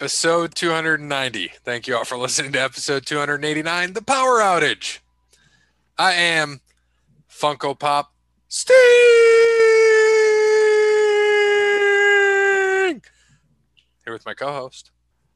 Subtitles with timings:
[0.00, 1.52] episode 290.
[1.62, 5.00] Thank you all for listening to episode 289, The Power Outage.
[5.98, 6.62] I am
[7.30, 8.10] Funko Pop
[8.48, 8.76] Sting.
[14.02, 14.90] Here with my co host.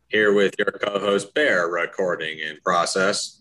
[0.08, 3.38] Here with your co host, Bear, recording in process.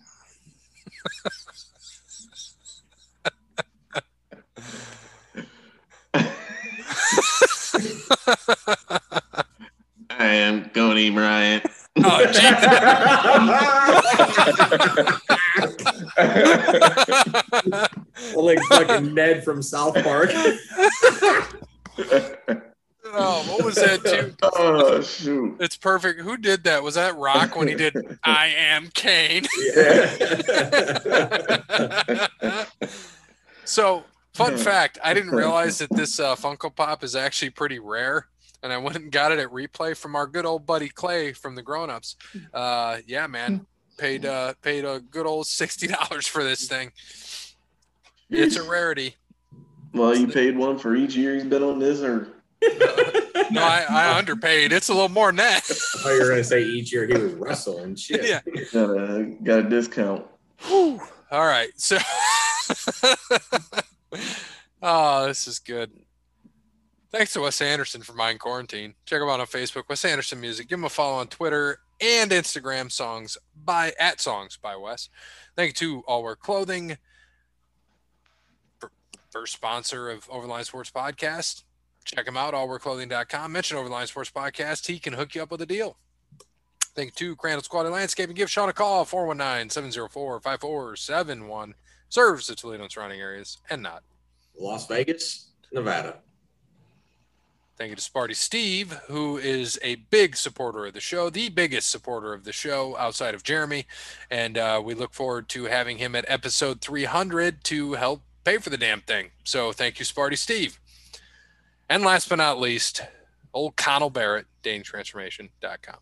[10.19, 11.65] I am Goni Bryant.
[11.95, 12.01] Oh,
[18.35, 20.31] like fucking Ned from South Park.
[23.05, 24.33] oh, what was that, too?
[24.41, 25.57] Oh shoot!
[25.59, 26.21] It's perfect.
[26.21, 26.81] Who did that?
[26.81, 29.45] Was that Rock when he did I Am Kane?
[33.65, 34.03] so,
[34.33, 38.27] fun fact I didn't realize that this uh, Funko Pop is actually pretty rare.
[38.63, 41.53] And I went and got it at replay from our good old buddy Clay from
[41.53, 42.15] the Grown Ups.
[42.53, 43.65] Uh, yeah, man,
[43.97, 46.91] paid uh, paid a good old sixty dollars for this thing.
[48.29, 49.15] It's a rarity.
[49.93, 52.29] Well, you paid one for each year he's been on this, or
[53.51, 54.71] No, I, I underpaid.
[54.71, 55.69] It's a little more than that.
[56.05, 58.25] Oh, you're gonna say each year he was wrestling shit.
[58.25, 58.39] yeah.
[58.73, 60.25] got a got a discount.
[60.61, 61.01] Whew.
[61.31, 61.69] All right.
[61.75, 61.97] So,
[64.81, 65.91] oh, this is good.
[67.13, 68.95] Thanks to Wes Anderson for Mind Quarantine.
[69.05, 70.67] Check him out on Facebook, Wes Anderson Music.
[70.67, 72.91] Give him a follow on Twitter and Instagram.
[72.91, 75.09] Songs by at Songs by Wes.
[75.55, 76.97] Thank you to All Wear Clothing,
[79.29, 81.65] first sponsor of Overline Sports Podcast.
[82.03, 83.51] Check him out, allwearclothing.com.
[83.51, 84.87] Mention Overline Sports Podcast.
[84.87, 85.97] He can hook you up with a deal.
[86.95, 88.35] Thank you to Crandall Squad Landscaping.
[88.35, 91.75] Give Sean a call, 419 704 5471.
[92.09, 94.01] Serves the Toledo and surrounding areas and not.
[94.59, 96.17] Las Vegas, Nevada.
[97.83, 101.91] Thank you to Sparty Steve, who is a big supporter of the show, the biggest
[101.91, 103.87] supporter of the show outside of Jeremy.
[104.31, 108.69] And uh, we look forward to having him at episode 300 to help pay for
[108.69, 109.31] the damn thing.
[109.43, 110.79] So thank you, Sparty Steve.
[111.89, 113.01] And last but not least,
[113.53, 115.97] old Connell Barrett, datingtransformation.com.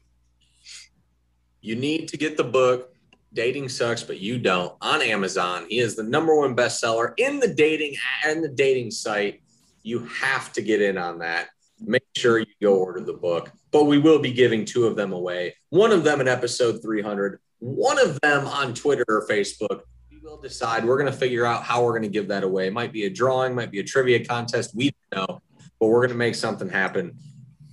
[1.61, 2.93] You need to get the book
[3.33, 5.65] Dating Sucks, but you don't on Amazon.
[5.67, 9.41] He is the number one bestseller in the dating and the dating site.
[9.81, 11.49] You have to get in on that.
[11.83, 13.51] Make sure you go order the book.
[13.71, 15.55] But we will be giving two of them away.
[15.69, 19.81] One of them in episode 300, one of them on Twitter or Facebook.
[20.09, 20.85] We will decide.
[20.85, 22.67] We're going to figure out how we're going to give that away.
[22.67, 24.75] It might be a drawing, might be a trivia contest.
[24.75, 25.41] We don't know,
[25.79, 27.17] but we're going to make something happen.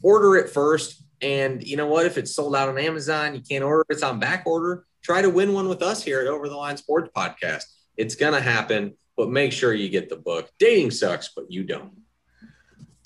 [0.02, 1.02] Order it first.
[1.20, 2.06] And you know what?
[2.06, 4.84] If it's sold out on Amazon, you can't order it, it's on back order.
[5.02, 7.64] Try to win one with us here at Over the Line Sports Podcast.
[7.96, 10.50] It's going to happen, but make sure you get the book.
[10.58, 11.92] Dating sucks, but you don't.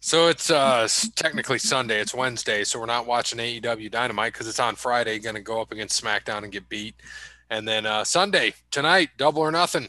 [0.05, 2.01] So it's uh technically Sunday.
[2.01, 5.21] It's Wednesday, so we're not watching AEW Dynamite because it's on Friday.
[5.21, 6.97] Going to go up against SmackDown and get beat,
[7.51, 9.87] and then uh, Sunday tonight, Double or Nothing,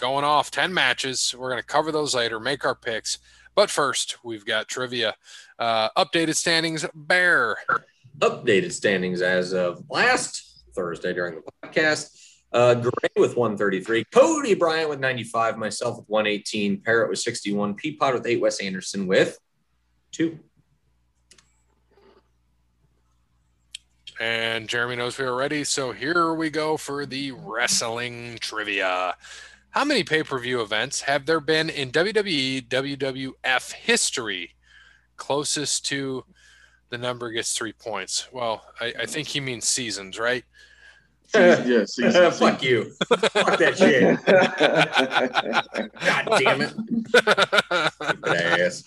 [0.00, 1.34] going off ten matches.
[1.38, 3.18] We're going to cover those later, make our picks.
[3.54, 5.14] But first, we've got trivia.
[5.58, 6.86] Uh, updated standings.
[6.94, 7.58] Bear.
[8.18, 12.18] Updated standings as of last Thursday during the podcast.
[12.50, 18.14] Uh, Gray with 133, Cody Bryant with 95, myself with 118, Parrot with 61, Peapod
[18.14, 19.38] with 8, Wes Anderson with
[20.12, 20.38] 2.
[24.20, 25.64] And Jeremy knows we are ready.
[25.64, 29.16] So here we go for the wrestling trivia.
[29.70, 34.54] How many pay per view events have there been in WWE WWF history?
[35.16, 36.24] Closest to
[36.90, 38.28] the number gets three points.
[38.32, 40.44] Well, I, I think he means seasons, right?
[41.28, 42.92] Season- yeah, season, Fuck you.
[43.08, 44.18] Fuck that shit.
[46.00, 46.72] God damn it.
[47.92, 48.84] Stupid ass.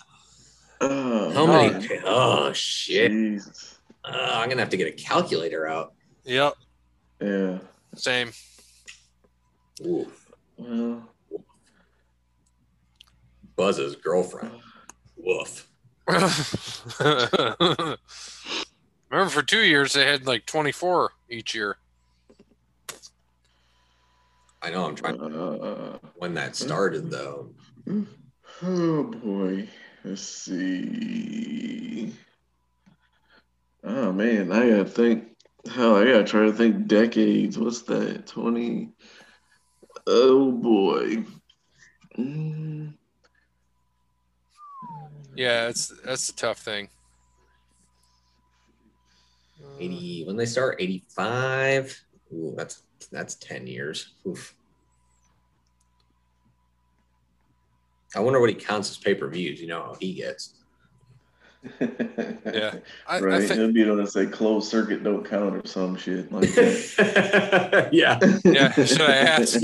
[0.86, 1.72] Oh, How man.
[1.72, 2.00] many?
[2.04, 3.10] Oh, shit.
[3.10, 3.78] Jesus.
[4.04, 5.94] Uh, I'm going to have to get a calculator out.
[6.24, 6.54] yep,
[7.20, 7.58] Yeah.
[7.96, 8.32] same.
[9.86, 10.10] Ooh,
[10.58, 11.08] Well,
[13.56, 14.52] Buzz's girlfriend.
[15.16, 15.68] Woof.
[19.10, 21.78] Remember, for two years they had like 24 each year.
[24.60, 27.54] I know I'm trying uh, when that started, though.
[28.62, 29.68] oh boy.
[30.04, 32.12] Let's see.
[33.82, 35.28] Oh man, I gotta think.
[35.74, 37.58] Hell, I gotta try to think decades.
[37.58, 38.26] What's that?
[38.26, 38.90] 20.
[40.06, 41.24] Oh boy.
[42.18, 42.94] Mm,
[45.34, 46.88] Yeah, it's that's the tough thing.
[49.80, 52.00] 80 when they start 85
[52.32, 54.54] Ooh, that's that's 10 years Oof.
[58.16, 60.54] I wonder what he counts as pay-per-views you know how he gets
[61.80, 62.74] Yeah.
[63.08, 63.38] I, I right.
[63.40, 67.88] think It'll be able to say closed circuit don't count or some shit like that.
[67.92, 68.18] yeah.
[68.44, 68.70] yeah.
[68.72, 69.60] Should I ask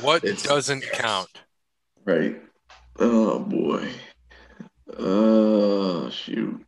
[0.00, 1.28] what It's- doesn't count?
[2.04, 2.40] right.
[3.00, 3.88] Oh boy.
[4.98, 6.64] Oh shoot.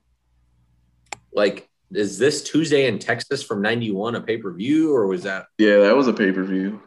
[1.33, 5.47] Like, is this Tuesday in Texas from 91 a pay per view or was that?
[5.59, 6.83] Yeah, that was a pay per view.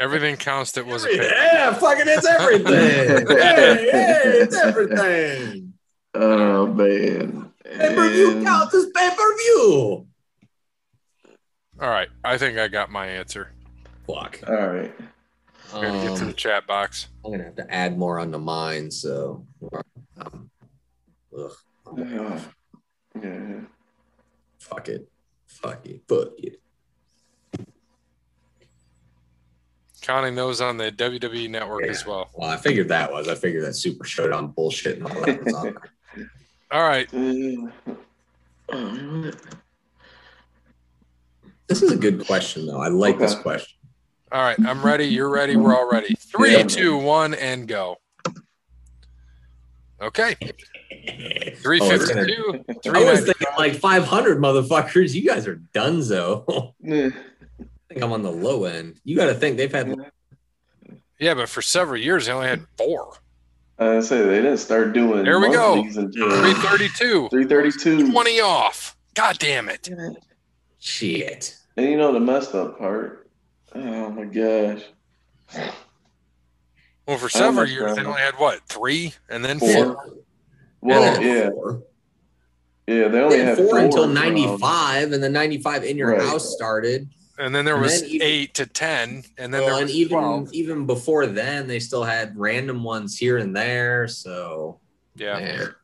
[0.00, 1.16] Everything counts that was a pay.
[1.16, 3.26] Yeah, fucking it's everything.
[3.36, 5.74] hey, hey, it's everything.
[6.14, 7.52] Oh man.
[7.64, 10.06] Pay per view And- counts as pay per view.
[11.80, 12.08] All right.
[12.24, 13.52] I think I got my answer.
[14.06, 14.40] Fuck.
[14.48, 14.92] All right.
[15.72, 17.08] I'm gonna get to the Um, chat box.
[17.24, 18.90] I'm gonna have to add more onto mine.
[18.90, 19.46] So,
[20.16, 20.50] um,
[21.38, 21.52] ugh,
[21.96, 22.40] Yeah.
[23.22, 23.60] Yeah.
[24.58, 25.08] fuck it,
[25.46, 26.60] fuck it, fuck it.
[30.00, 32.30] Counting those on the WWE network as well.
[32.34, 33.28] Well, I figured that was.
[33.28, 36.30] I figured that Super Showdown bullshit and all that was on there.
[36.72, 37.06] All right.
[37.12, 37.70] Uh,
[38.72, 39.30] oh,
[41.66, 42.80] This is a good question, though.
[42.80, 43.76] I like this question.
[44.32, 44.58] All right.
[44.64, 45.04] I'm ready.
[45.04, 45.56] You're ready.
[45.56, 46.14] We're all ready.
[46.18, 46.62] Three, Yeah.
[46.64, 47.96] two, one, and go.
[50.00, 50.34] Okay.
[50.42, 50.46] Oh,
[51.56, 52.64] 352.
[52.94, 55.12] I was thinking like 500 motherfuckers.
[55.14, 56.72] You guys are donezo.
[57.90, 57.96] yeah.
[57.96, 59.00] I think I'm on the low end.
[59.04, 59.94] You got to think they've had.
[61.18, 63.14] Yeah, but for several years, they only had four.
[63.78, 65.24] I say they didn't start doing.
[65.24, 65.82] There we go.
[65.82, 67.28] 332.
[67.30, 68.10] 332.
[68.12, 68.96] 20 off.
[69.14, 69.88] God damn it.
[70.78, 71.56] Shit.
[71.76, 73.28] And you know the messed up part?
[73.74, 74.82] Oh my gosh.
[77.06, 78.60] Well, for several years, they only had what?
[78.68, 79.14] Three?
[79.28, 79.72] And then Four.
[79.72, 80.14] four.
[80.82, 81.82] Well, then yeah, four.
[82.86, 83.04] yeah.
[83.04, 86.20] They They only had had four until um, 95, and then 95 in your Right.
[86.22, 87.08] house started.
[87.40, 89.24] And then there And was then even- eight to 10.
[89.38, 90.52] And then Well, there was even 12.
[90.52, 94.06] even before then, they still had random ones here and there.
[94.08, 94.78] So
[95.16, 95.38] Yeah.
[95.40, 95.74] man,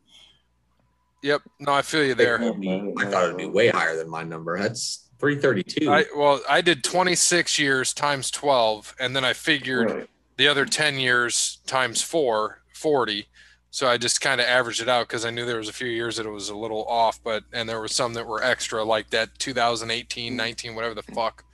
[1.22, 1.42] Yep.
[1.58, 2.38] No, I feel you there.
[2.38, 4.58] I thought it'd be way higher than my number.
[4.58, 5.90] That's 332.
[5.90, 10.10] I well, I did 26 years times 12, and then I figured Right.
[10.36, 13.28] the other 10 years times four, 40.
[13.76, 15.86] So I just kind of averaged it out because I knew there was a few
[15.88, 18.82] years that it was a little off, but and there were some that were extra,
[18.82, 21.44] like that 2018, 19, whatever the fuck.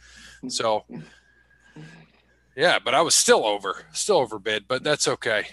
[0.47, 0.85] So
[2.55, 5.47] yeah, but I was still over, still overbid, but that's okay.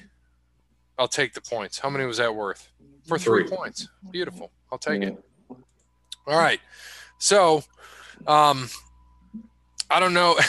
[1.00, 1.80] I'll take the points.
[1.80, 2.70] How many was that worth?
[3.08, 3.58] For three, Three.
[3.58, 3.88] points.
[4.12, 4.52] Beautiful.
[4.72, 5.08] I'll take Yeah.
[5.08, 5.24] it.
[6.28, 6.60] All right.
[7.18, 7.64] So,
[8.28, 8.70] um,
[9.90, 10.36] I don't know.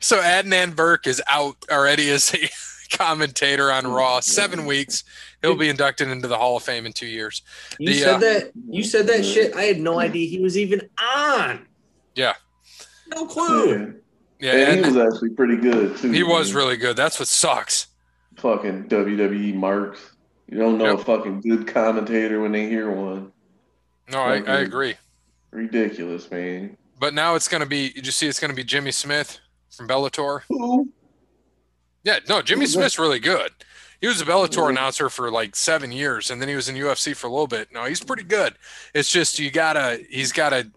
[0.00, 2.48] so Adnan Virk is out already is a
[2.92, 4.20] commentator on Raw.
[4.20, 5.04] Seven weeks.
[5.42, 7.42] He'll be inducted into the Hall of Fame in two years.
[7.78, 8.52] you the, said uh, that.
[8.68, 9.54] You said that shit.
[9.56, 11.66] I had no idea he was even on.
[12.14, 12.34] Yeah.
[13.08, 13.96] No clue.
[14.40, 16.10] Yeah, and he was actually pretty good too.
[16.10, 16.96] he was really good.
[16.96, 17.86] That's what sucks.
[18.36, 20.00] fucking WWE marks.
[20.48, 20.98] You don't know Yep.
[21.00, 23.32] a fucking good commentator when they hear one.
[24.10, 24.94] No, I, I agree.
[25.52, 26.76] Ridiculous, man.
[26.98, 27.90] But now it's going to be.
[27.90, 28.26] Did you see?
[28.26, 29.38] It's going to be Jimmy Smith
[29.70, 30.42] from Bellator.
[30.48, 30.88] Who?
[32.04, 33.50] Yeah, no, Jimmy Smith's really good.
[34.00, 37.14] He was a Bellator announcer for like seven years, and then he was in UFC
[37.14, 37.68] for a little bit.
[37.72, 38.54] No, he's pretty good.
[38.94, 40.70] It's just you gotta, he's gotta,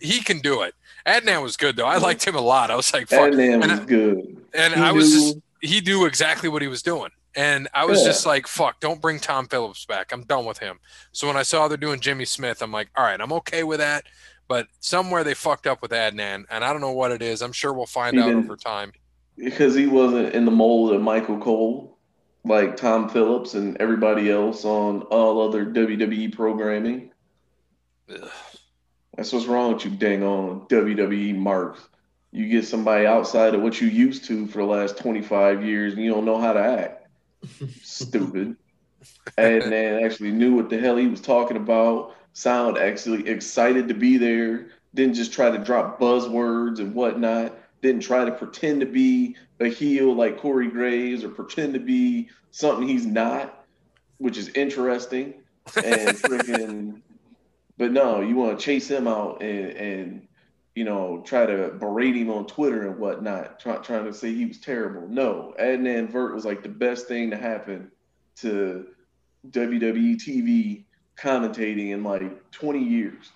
[0.00, 0.74] he can do it.
[1.06, 1.86] Adnan was good though.
[1.86, 2.70] I liked him a lot.
[2.70, 4.36] I was like, fuck, Adnan And was I- good.
[4.54, 8.00] and He I was just he knew exactly what he was doing, and I was
[8.00, 8.06] Yeah.
[8.08, 10.10] just like, fuck, don't bring Tom Phillips back.
[10.12, 10.80] I'm done with him.
[11.12, 13.78] So when I saw they're doing Jimmy Smith, I'm like, all right, I'm okay with
[13.78, 14.04] that.
[14.48, 17.40] But somewhere they fucked up with Adnan, and I don't know what it is.
[17.42, 18.92] I'm sure we'll find He out didn't- over time.
[19.36, 21.98] Because he wasn't in the mold of Michael Cole,
[22.44, 27.10] like Tom Phillips and everybody else on all other WWE programming.
[28.08, 28.28] Ugh.
[29.16, 31.80] That's what's wrong with you, dang on WWE marks.
[32.30, 36.02] You get somebody outside of what you used to for the last 25 years and
[36.02, 37.08] you don't know how to act.
[37.82, 38.56] Stupid.
[39.36, 43.94] And then actually knew what the hell he was talking about, sound actually excited to
[43.94, 48.86] be there, didn't just try to drop buzzwords and whatnot, didn't try to pretend to
[48.86, 53.64] be a heel like Corey Graves or pretend to be something he's not,
[54.18, 55.34] which is interesting.
[55.76, 57.02] And freaking
[57.78, 60.28] but no, you want to chase him out and, and
[60.74, 64.46] you know try to berate him on Twitter and whatnot, try, trying to say he
[64.46, 65.08] was terrible.
[65.08, 67.90] No, Adnan Virk was like the best thing to happen
[68.36, 68.86] to
[69.50, 70.84] WWE TV
[71.16, 73.30] commentating in like 20 years.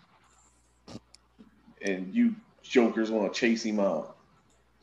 [1.82, 4.15] And you jokers want to chase him out.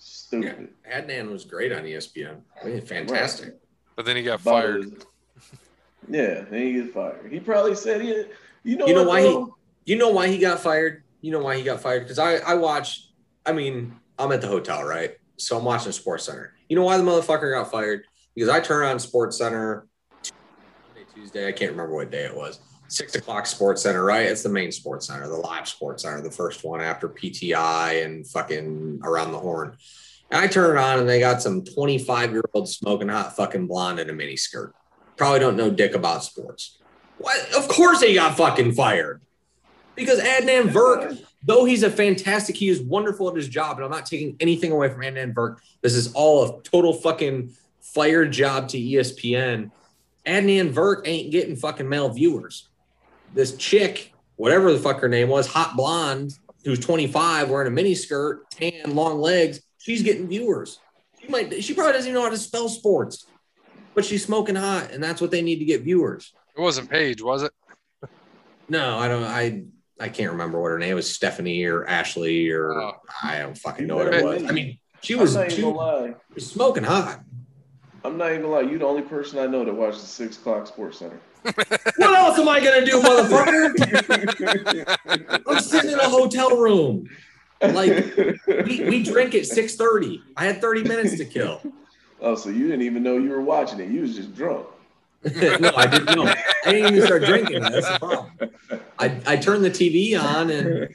[0.06, 0.70] Stupid.
[0.92, 2.42] Adnan was great on ESPN.
[2.62, 3.56] I mean, fantastic.
[3.96, 4.84] But then he got About fired.
[4.84, 4.94] his-
[6.10, 7.32] Yeah, then he gets fired.
[7.32, 8.26] He probably said he,
[8.64, 9.46] you know, You know what, why he-
[9.94, 11.04] You know why he got fired?
[11.22, 12.02] You know why he got fired?
[12.04, 13.12] Because I I watched.
[13.46, 15.16] I mean, I'm at the hotel, right?
[15.38, 16.54] So I'm watching Sports Center.
[16.68, 18.04] You know why the motherfucker got fired?
[18.36, 19.88] Because I turn on Sports Center
[21.16, 21.48] Tuesday.
[21.48, 22.60] I can't remember what day it was.
[22.94, 24.28] Six o'clock Sports Center, right?
[24.28, 28.28] It's the main Sports Center, the live Sports Center, the first one after PTI and
[28.28, 29.76] fucking around the horn.
[30.30, 33.66] And I turn it on and they got some 25 year old smoking hot fucking
[33.66, 34.76] blonde in a mini skirt.
[35.18, 36.78] Probably don't know dick about sports.
[37.18, 37.56] What?
[37.56, 39.22] Of course he got fucking fired.
[39.96, 43.92] Because Adnan Virk, though he's a fantastic, he is wonderful at his job, and I'm
[43.92, 45.58] not taking anything away from Adnan Virk.
[45.82, 49.72] This is all a total fucking fired job to ESPN.
[50.26, 52.70] Adnan Virk ain't getting fucking male viewers.
[53.34, 57.96] This chick, whatever the fuck her name was, hot blonde, who's 25, wearing a mini
[57.96, 60.80] skirt, tan, long legs, she's getting viewers.
[61.22, 63.26] She might, she probably doesn't even know how to spell sports,
[63.96, 66.34] but she's smoking hot, and that's what they need to get viewers.
[66.56, 67.52] It wasn't Paige, was it?
[68.70, 69.24] No, I don't.
[69.24, 69.64] I
[70.00, 71.10] I can't remember what her name was.
[71.10, 72.94] Stephanie or Ashley or Oh.
[73.22, 74.44] I don't fucking know what it was.
[74.44, 76.16] I mean, she was, I'm she even gonna lie.
[76.34, 77.22] was smoking hot.
[78.06, 78.62] I'm not even gonna lie.
[78.62, 81.20] You're the only person I know that watches the six o'clock Sports Center.
[81.44, 83.74] What else am I gonna do, motherfucker?
[85.48, 87.10] I'm sitting in a hotel room.
[87.62, 88.16] Like,
[88.48, 90.22] We, we drink at six thirty.
[90.38, 91.62] I had thirty minutes to kill.
[92.22, 93.90] oh, so you didn't even know you were watching it.
[93.90, 94.66] You was just drunk.
[95.60, 96.26] no, I didn't know.
[96.66, 97.62] I didn't even start drinking.
[97.62, 98.32] That's the problem.
[99.00, 100.90] I, I turned the TV on and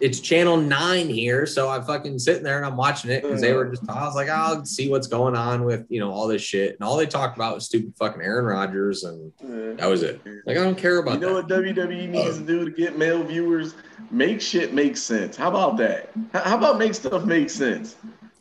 [0.00, 1.46] it's channel nine here.
[1.46, 4.14] So I'm fucking sitting there and I'm watching it because they were just, I was
[4.14, 6.72] like, I'll see what's going on with, you know, all this shit.
[6.78, 9.04] And all they talked about was stupid fucking Aaron Rodgers.
[9.04, 9.32] And
[9.78, 10.20] that was it.
[10.46, 11.48] Like, I don't care about You know that.
[11.48, 13.74] what WWE needs to do to get male viewers?
[14.10, 15.36] Make shit make sense.
[15.36, 16.10] How about that?
[16.32, 17.96] How about make stuff make sense?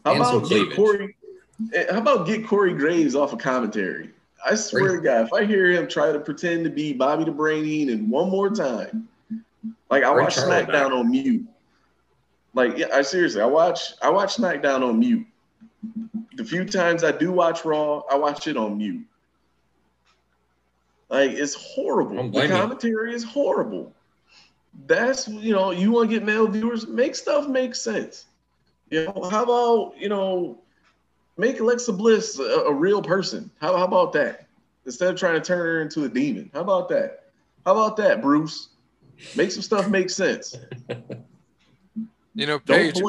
[0.06, 0.76] How And about get.
[0.76, 1.16] Corey?
[1.74, 4.12] eh, How about get Corey Graves off of commentary?
[4.46, 7.32] I swear to God, if I hear him try to pretend to be Bobby the
[7.32, 9.08] Brain Heenan one more time,
[9.90, 10.92] like I Bring watch Charlie SmackDown back.
[10.92, 11.48] on mute.
[12.54, 15.26] Like yeah, I seriously, I watch I watch SmackDown on mute.
[16.36, 19.06] The few times I do watch Raw, I watch it on mute.
[21.10, 22.30] Like it's horrible.
[22.30, 22.50] The you.
[22.50, 23.94] commentary is horrible.
[24.86, 28.26] That's you know, you want to get male viewers, make stuff make sense.
[28.90, 30.60] You know, how about you know,
[31.38, 33.50] make Alexa Bliss a, a real person?
[33.60, 34.48] How, how about that?
[34.86, 37.26] Instead of trying to turn her into a demon, how about that?
[37.66, 38.70] How about that, Bruce?
[39.36, 40.56] Make some stuff make sense.
[42.34, 43.02] You know, Don't Paige,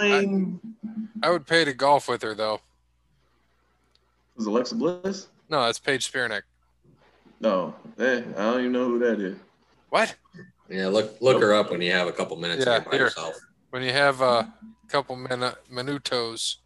[1.23, 2.61] I, I would pay to golf with her though.
[4.37, 5.29] was Alexa Bliss.
[5.51, 6.43] No, that's Paige Spiranac.
[7.41, 9.37] No, eh, I don't even know who that is.
[9.91, 10.17] What?
[10.69, 13.05] Yeah, look look her up when you have a couple minutes Yeah, here by here.
[13.05, 13.39] yourself.
[13.71, 14.53] When you have a
[14.89, 16.57] couple min- minutos.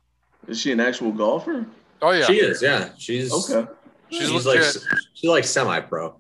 [0.49, 1.67] Is she an actual golfer?
[2.01, 2.91] Oh yeah, She is, yeah.
[2.99, 3.71] She's Okay.
[4.11, 4.63] she's, she's like
[5.15, 6.17] she's like semi pro.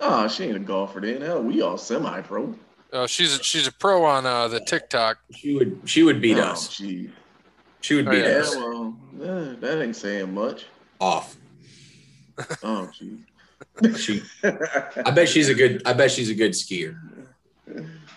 [0.00, 1.20] Oh, she ain't a golfer then.
[1.20, 2.54] Hell, we all semi-pro.
[2.92, 5.18] Oh, she's a, she's a pro on uh, the TikTok.
[5.34, 6.70] She would she would beat oh, us.
[6.70, 7.10] She,
[7.82, 8.28] She would Oh, beat yeah.
[8.30, 10.66] yeah, us well, eh, that ain't saying much.
[11.00, 11.36] off.
[12.62, 13.18] Oh, gee.
[13.96, 16.96] She I bet she's a good I bet she's a good skier.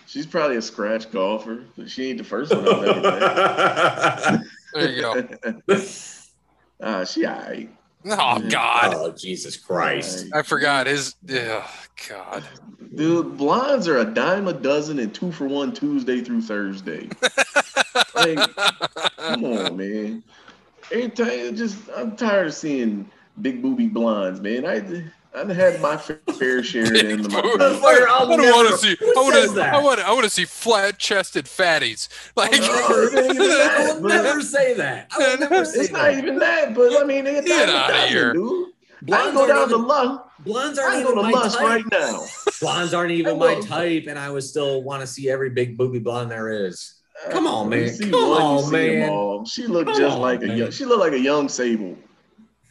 [0.06, 4.42] She's probably a scratch golfer, but she ain't the first one I've ever
[4.74, 5.14] There you go.
[5.68, 5.82] met.
[6.82, 7.70] Ah, she all right.
[8.04, 10.26] Oh God, oh Jesus Christ.
[10.34, 11.14] I forgot his.
[11.30, 11.66] Oh,
[12.08, 12.44] God,
[12.94, 17.08] Dude, blondes are a dime a dozen and two for one Tuesday through Thursday.
[18.14, 18.38] like,
[19.18, 20.22] come on, man.
[20.92, 24.66] Every time, just I'm tired of seeing big booby blondes, man.
[24.66, 24.80] I
[25.34, 28.96] I've had my fair share in the Big I I'll don't want to see.
[29.00, 29.62] I want to.
[29.62, 30.00] I want.
[30.00, 32.08] I want to see flat-chested fatties.
[32.36, 35.08] Oh, like No, it ain't even I that, will never say that.
[35.10, 36.18] I will never say It's not that.
[36.18, 38.32] even that, but I mean, they a Get dime a outta dozen, here.
[38.32, 38.68] dude.
[38.68, 40.20] I Blondes can go aren't down to even, lust.
[40.40, 41.66] blondes aren't even my lust type.
[41.66, 42.24] right now.
[42.60, 45.98] Blondes aren't even my type, and I would still want to see every big booby
[45.98, 46.94] blonde there is.
[47.26, 47.90] Uh, Come on, man.
[47.98, 49.44] Come on, man.
[49.44, 50.70] She looked Come just on, like a young.
[50.70, 51.96] She looked like a young Sable,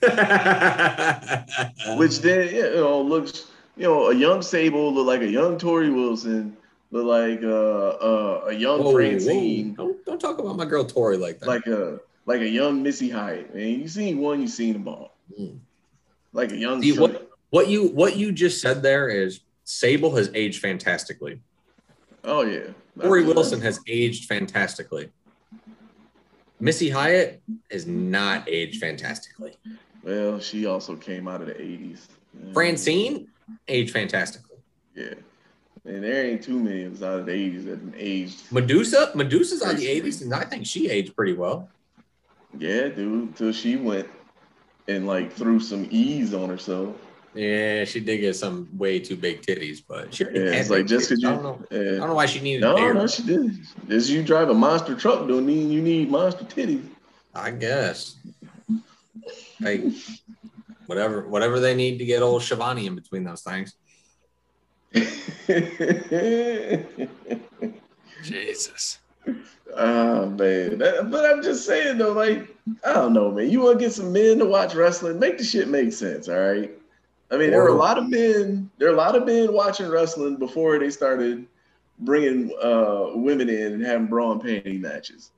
[1.98, 3.48] which then you know looks.
[3.76, 6.56] You know, a young Sable look like a young Torrie Wilson,
[6.92, 8.94] look like uh, uh, a young Whoa, whoa.
[8.94, 11.48] Francine, Don't, don't talk about my girl Torrie like that.
[11.48, 13.54] like a like a young Missy Hyatt.
[13.56, 15.16] Man, you seen one, you seen them all.
[15.40, 15.58] Mm.
[16.34, 16.84] Like a young.
[16.84, 21.42] See, what, what you what you just said there is Sable has aged fantastically.
[22.24, 22.68] Oh yeah.
[23.00, 25.10] Torrie Wilson has aged fantastically.
[26.60, 27.42] Missy Hyatt
[27.72, 29.54] has not aged fantastically.
[30.04, 32.08] Well, she also came out of the eighties.
[32.54, 33.28] Francine
[33.68, 34.58] aged fantastically.
[34.96, 35.14] Yeah.
[35.86, 38.52] And there ain't too many of us out of the eighties that have aged.
[38.52, 41.70] Medusa, Medusa's out of the 80s, and I think she aged pretty well.
[42.58, 43.36] Yeah, dude.
[43.36, 44.08] Till she went
[44.88, 46.96] and like threw some ease on herself.
[47.34, 51.10] Yeah, she did get some way too big titties, but she Yeah, it's like just
[51.10, 51.36] because I you.
[51.36, 51.66] don't know.
[51.72, 53.58] I don't know why she needed No, no, she did.
[53.90, 56.86] Just you drive a monster truck don't mean you need monster titties.
[57.34, 58.18] I guess.
[59.62, 59.84] Like
[60.88, 63.76] whatever whatever they need to get old Shivani in between those things.
[68.24, 69.00] Jesus.
[69.76, 72.56] Oh man, That- but I'm just saying though, like
[72.86, 73.50] I don't know, man.
[73.50, 75.20] You want to get some men to watch wrestling?
[75.20, 76.72] Make the shit make sense, all right?
[77.32, 78.70] I mean, there are a lot of men.
[78.78, 81.48] There are a lot of men watching wrestling before they started
[82.00, 85.32] bringing uh, women in and having bra and panty matches.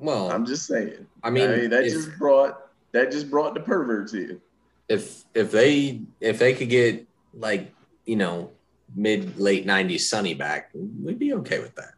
[0.00, 1.06] Well, I'm just saying.
[1.22, 4.40] I I mean, mean, that if, just brought that just brought the perverts in.
[4.88, 7.72] if if they if they could get like
[8.06, 8.50] you know
[8.96, 11.92] mid late '90s Sunny back, we'd be okay with that.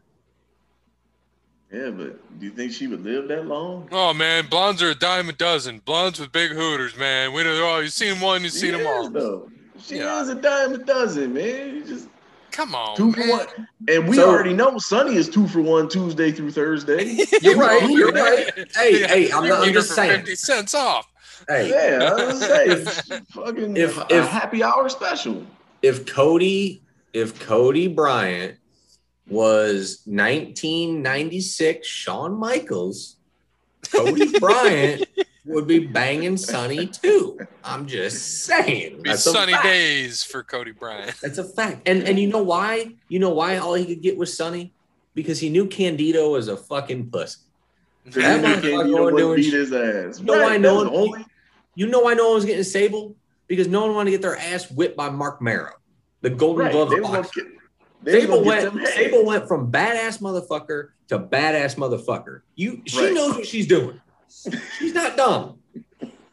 [1.71, 3.87] Yeah, but do you think she would live that long?
[3.93, 5.79] Oh man, blondes are a dime a dozen.
[5.79, 7.31] Blondes with big hooters, man.
[7.33, 7.57] We know.
[7.75, 9.09] Oh, you've seen one, you've seen them all.
[9.09, 9.49] though.
[9.81, 10.21] She Yeah.
[10.21, 11.75] is a dime a dozen, man.
[11.75, 12.09] You just
[12.51, 13.29] Come on, two for man.
[13.29, 13.47] one.
[13.87, 17.17] And we So- already know Sunny is two for one Tuesday through Thursday.
[17.41, 17.81] You're right.
[17.83, 18.51] You You're right.
[18.75, 20.19] Hey, hey, I'm, not, I'm just saying.
[20.19, 21.07] Fifty cents off.
[21.47, 22.85] Hey, Yeah, I was saying,
[23.31, 25.45] fucking If- a if- happy hour special.
[25.81, 26.81] if Cody,
[27.13, 28.57] if Cody Bryant
[29.27, 33.15] was 1996 Shawn Michaels,
[33.91, 35.05] Cody Bryant
[35.45, 37.39] would be banging Sunny too.
[37.63, 39.01] I'm just saying.
[39.01, 41.15] Be That's a sunny days for Cody Bryant.
[41.21, 41.87] That's a fact.
[41.87, 42.93] And and you know why?
[43.09, 44.73] You know why all he could get was Sunny?
[45.15, 47.39] Because he knew Candido was a fucking pussy.
[48.05, 49.53] That Then motherfucker Candido going would doing beat shit.
[49.53, 50.19] his ass.
[50.19, 51.25] You know why no that's one- only
[51.75, 53.15] You know why no one was getting Sable?
[53.47, 55.71] Because no one wanted to get their ass whipped by Marc Mero,
[56.21, 56.71] the Golden right.
[56.71, 57.43] Glove They of was gonna boxing.
[57.43, 57.53] get,
[58.03, 58.87] they was Sable went.
[58.87, 62.41] Sable went from badass motherfucker to badass motherfucker.
[62.55, 63.13] You, she Right.
[63.13, 63.99] knows what she's doing.
[64.77, 65.59] She's not dumb.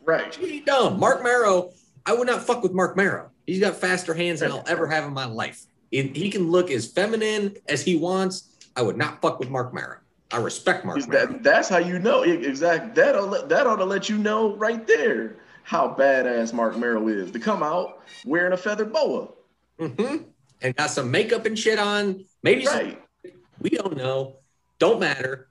[0.05, 0.33] Right.
[0.33, 0.99] She ain't dumb.
[0.99, 1.73] Marc Mero,
[2.07, 3.31] I would not fuck with Marc Mero.
[3.47, 5.66] He's got faster hands than I'll ever have in my life.
[5.90, 8.51] He, he can look as feminine as he wants.
[8.77, 9.99] I would not fuck with Marc Mero.
[10.31, 14.11] I respect Mark that that's how you know exactly that ought that ought to let
[14.11, 18.85] you know right there how badass Marc Mero is to come out wearing a feather
[18.85, 19.29] boa.
[19.81, 20.25] Mhm.
[20.61, 22.25] And got some makeup and shit on.
[22.42, 22.96] Maybe some
[23.61, 24.37] We don't know.
[24.79, 25.49] Don't matter.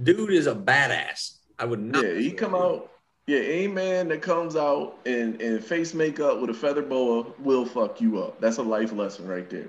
[0.00, 1.38] Dude is a badass.
[1.62, 2.02] I would not.
[2.04, 2.90] Yeah, he come out.
[3.28, 7.64] Yeah, any man that comes out in, in face makeup with a feather boa will
[7.64, 8.40] fuck you up.
[8.40, 9.68] That's a life lesson right there.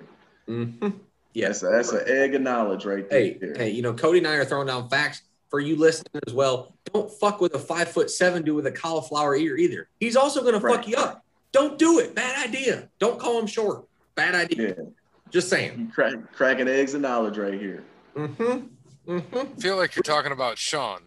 [0.49, 0.95] Mhm.
[1.33, 1.61] Yes.
[1.61, 3.19] That's a, that's an egg of knowledge right there.
[3.19, 6.33] Hey, hey, you know, Cody and I are throwing down facts for you listening as
[6.33, 6.73] well.
[6.93, 9.87] Don't fuck with a five foot seven dude with a cauliflower ear either.
[9.99, 11.23] He's also going to fuck you up.
[11.51, 12.15] Don't do it.
[12.15, 12.89] Bad idea.
[12.97, 13.85] Don't call him short.
[14.15, 14.69] Bad idea.
[14.77, 14.83] Yeah,
[15.29, 15.91] Just saying.
[15.93, 17.83] crack, cracking eggs of knowledge right here.
[18.15, 18.67] Mm-hmm.
[19.11, 19.37] Mm-hmm.
[19.37, 21.01] I feel like you're talking about Sean.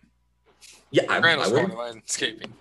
[0.91, 2.53] Yeah, I, I, Randall's wouldn't, landscaping.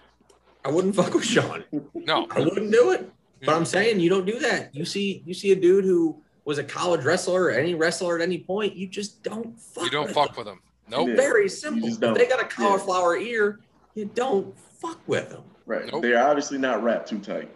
[0.63, 1.63] I wouldn't fuck with Sean.
[1.93, 3.11] No, I wouldn't do it.
[3.43, 4.73] But I'm saying you don't do that.
[4.75, 8.21] You see, you see a dude who was a college wrestler or any wrestler at
[8.21, 9.83] any point, you just don't fuck.
[9.83, 10.37] you don't with fuck them.
[10.37, 10.61] with him.
[10.87, 11.15] Nope.
[11.15, 11.89] Very simple.
[11.89, 13.59] If they got a cauliflower ear,
[13.95, 15.43] you don't fuck with them.
[15.65, 15.91] Right.
[15.91, 16.03] Nope.
[16.03, 17.49] They're obviously not wrapped too tight.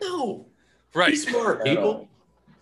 [0.00, 0.46] No.
[0.94, 1.10] Right.
[1.10, 2.08] Be smart, people.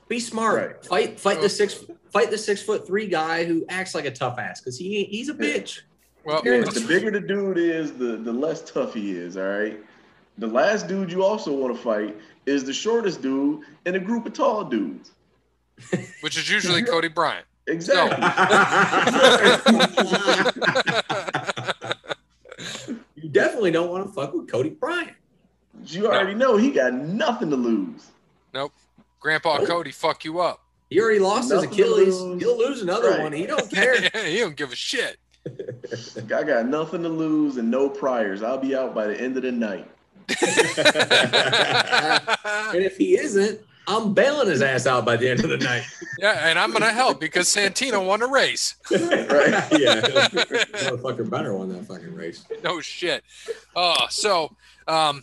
[0.09, 0.57] Be smart.
[0.57, 0.85] Right.
[0.85, 4.39] Fight fight the six fight the six foot three guy who acts like a tough
[4.39, 5.83] ass because he he's a bitch.
[6.25, 9.45] Well, Yeah, let's- the bigger the dude is, the, the less tough he is, all
[9.45, 9.79] right?
[10.39, 14.27] The last dude you also want to fight is the shortest dude in a group
[14.27, 15.13] of tall dudes.
[16.21, 17.47] which is usually Cody Bryant.
[17.67, 18.17] Exactly.
[23.17, 25.13] you definitely don't want to fuck with Cody Bryant.
[25.87, 28.07] You already know he got nothing to lose.
[28.53, 28.73] Nope.
[29.21, 29.69] Grandpa Nope.
[29.69, 30.61] Cody, fuck you up.
[30.91, 32.21] He already lost his Nothing to Achilles.
[32.21, 32.43] lose.
[32.43, 33.21] He'll lose another Right.
[33.23, 33.33] one.
[33.33, 34.01] He don't care.
[34.25, 35.17] he don't give a shit.
[35.47, 38.43] I got nothing to lose and no priors.
[38.43, 39.91] I'll be out by the end of the night.
[40.29, 40.39] and
[42.85, 45.83] if he isn't, I'm bailing his ass out by the end of the night.
[46.19, 48.77] yeah, and I'm gonna help because Santino won a race.
[48.91, 49.01] Right.
[49.73, 50.01] yeah.
[50.01, 52.45] Motherfucker better won that fucking race.
[52.63, 53.25] no shit.
[53.75, 54.55] Oh, so
[54.87, 55.23] um,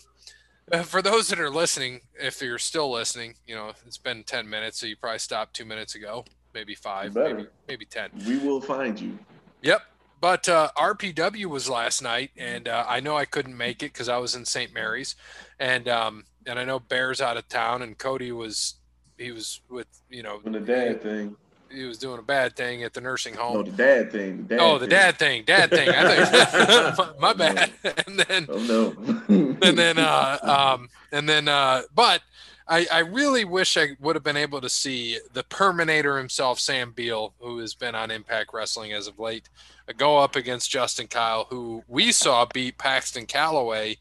[0.71, 4.49] uh, for those that are listening, if you're still listening, you know it's been ten
[4.49, 8.09] minutes, so you probably stopped two minutes ago, maybe five, maybe maybe ten.
[8.25, 9.17] We will find you.
[9.61, 9.81] Yep.
[10.19, 14.09] But uh, RPW was last night, and uh, I know I couldn't make it because
[14.09, 14.73] I was in St.
[14.73, 15.15] Mary's,
[15.59, 18.75] and um, and I know Bear's out of town, and Cody was
[19.17, 21.35] he was with you know On the dad thing.
[21.71, 23.53] he was doing a bad thing at the nursing home.
[23.57, 24.47] No, the dad thing.
[24.47, 24.89] The dad oh, the thing.
[24.89, 25.89] dad thing, dad thing.
[25.89, 27.71] I think my bad.
[28.07, 29.57] And then Oh no.
[29.61, 32.21] and then uh um and then uh but
[32.69, 36.91] I, I really wish I would have been able to see the Perminator himself, Sam
[36.91, 39.47] Beal, who has been on Impact Wrestling as of late,
[39.95, 43.97] go up against Justin Kyle, who we saw beat Paxton Calloway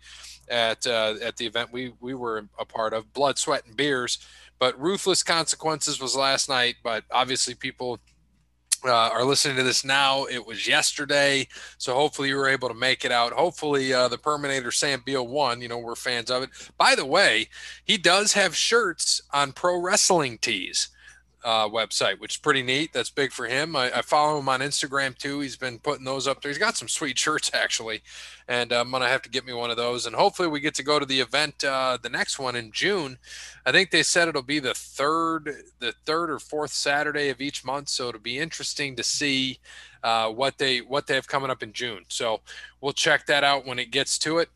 [0.49, 4.19] at uh, at the event we we were a part of, Blood, Sweat, and Beers.
[4.59, 8.01] But Ruthless Consequences was last night, but obviously people
[8.85, 11.49] uh, are listening to this now, it was yesterday.
[11.79, 13.33] So hopefully you were able to make it out.
[13.33, 15.61] Hopefully uh, the Perminator Sam Beal won.
[15.61, 16.51] You know, we're fans of it.
[16.77, 17.49] By the way,
[17.85, 20.89] he does have shirts on Pro Wrestling Tees
[21.45, 22.93] uh, website, which is pretty neat.
[22.93, 23.77] That's big for him.
[23.77, 25.41] I, I, follow him on Instagram too.
[25.41, 26.51] He's been putting those up there.
[26.51, 28.03] He's got some sweet shirts actually,
[28.49, 30.07] and I'm gonna have to get me one of those.
[30.07, 33.19] And hopefully we get to go to the event, uh, the next one in June.
[33.65, 37.65] I think they said it'll be the third, the third or fourth Saturday of each
[37.65, 37.91] month.
[37.91, 39.59] So it'll be interesting to see
[40.03, 42.05] uh, what they what they have coming up in June.
[42.09, 42.41] So
[42.81, 44.49] we'll check that out when it gets to it.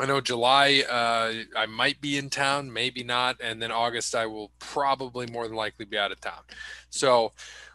[0.00, 3.36] I know July, uh, I might be in town, maybe not.
[3.42, 6.40] And then August, I will probably more than likely be out of town.
[6.88, 7.32] So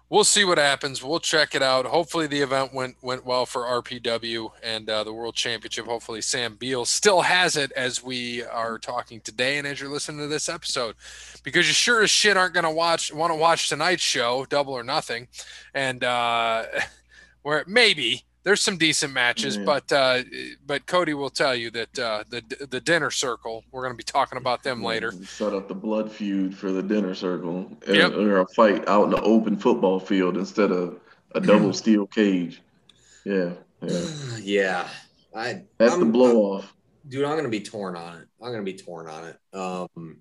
[0.09, 1.03] we'll see what happens.
[1.03, 1.85] We'll check it out.
[1.85, 5.85] Hopefully, the event went went well for RPW and uh, the World Championship.
[5.85, 10.21] Hopefully, Sam Beal still has it as we are talking today and as you're listening
[10.21, 10.95] to this episode,
[11.43, 14.73] because you sure as shit aren't going to watch want to watch tonight's show, Double
[14.73, 15.27] or Nothing,
[15.73, 16.65] and uh,
[17.43, 19.65] where maybe there's some decent matches, mm-hmm.
[19.65, 20.21] but uh,
[20.67, 23.63] but Cody will tell you that uh, the the dinner circle.
[23.71, 25.11] We're going to be talking about them later.
[25.23, 28.13] Set up the blood feud for the dinner circle, yep.
[28.13, 30.99] or a fight out in the open football field instead of
[31.33, 32.61] a double steel cage.
[33.25, 34.05] Yeah, yeah,
[34.41, 34.87] yeah.
[35.35, 36.71] I that's I'm, the blow off,
[37.09, 37.25] dude.
[37.25, 38.27] I'm going to be torn on it.
[38.39, 39.57] I'm going to be torn on it.
[39.57, 40.17] Um,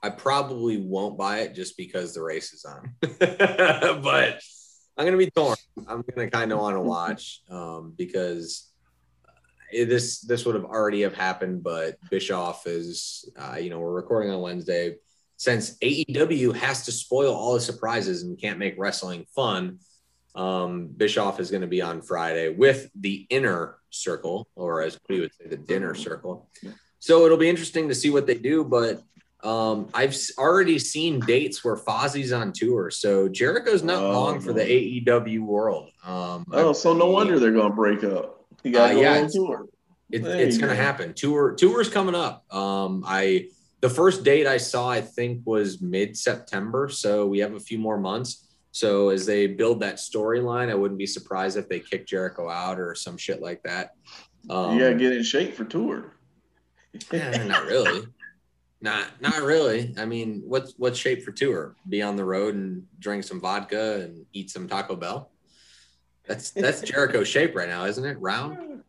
[0.00, 4.40] I probably won't buy it just because the race is on, but
[4.98, 5.56] I'm gonna be torn.
[5.86, 8.72] I'm gonna kind of want to watch um, because
[9.24, 13.92] uh, this this would have already have happened, but Bischoff is uh, you know we're
[13.92, 14.96] recording on Wednesday.
[15.36, 19.78] Since AEW has to spoil all the surprises and can't make wrestling fun,
[20.34, 25.20] um, Bischoff is going to be on Friday with the inner circle, or as we
[25.20, 26.50] would say, the dinner circle.
[26.98, 28.64] So it'll be interesting to see what they do.
[28.64, 29.00] But
[29.44, 34.52] um, I've already seen dates where Fozzy's on tour, so Jericho's not oh, long for
[34.52, 35.90] the AEW world.
[36.04, 38.44] Um, oh, so no wonder they're to break up.
[38.64, 39.66] Got uh, go yeah, on tour.
[40.10, 41.14] It, it's to happen.
[41.14, 42.52] Tour tour's coming up.
[42.52, 43.48] Um, I
[43.80, 47.78] the first date I saw I think was mid September, so we have a few
[47.78, 48.48] more months.
[48.72, 52.80] So as they build that storyline, I wouldn't be surprised if they kick Jericho out
[52.80, 53.92] or some shit like that.
[54.50, 56.16] Um, you gotta get in shape for tour.
[57.12, 58.04] yeah, not really.
[58.80, 59.94] Not not really.
[59.98, 61.74] I mean, what's what's shape for tour?
[61.88, 65.30] Be on the road and drink some vodka and eat some Taco Bell.
[66.26, 68.20] That's that's Jericho's shape right now, isn't it?
[68.20, 68.82] Round.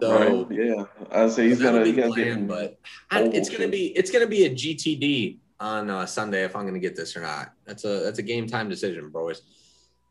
[0.00, 0.58] So right.
[0.58, 2.78] yeah, I say he's gonna, he's gonna plan, but
[3.10, 6.78] I, it's gonna be it's gonna be a GTD on uh, Sunday if I'm gonna
[6.78, 7.52] get this or not.
[7.64, 9.42] That's a that's a game time decision, boys.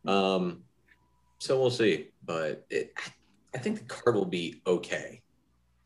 [0.06, 0.64] Um,
[1.40, 2.94] so we'll see, but it,
[3.54, 5.22] I think the card will be okay.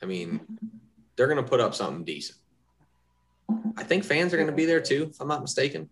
[0.01, 0.39] I mean,
[1.15, 2.38] they're gonna put up something decent.
[3.77, 5.89] I think fans are going to be there too, if I'm not mistaken.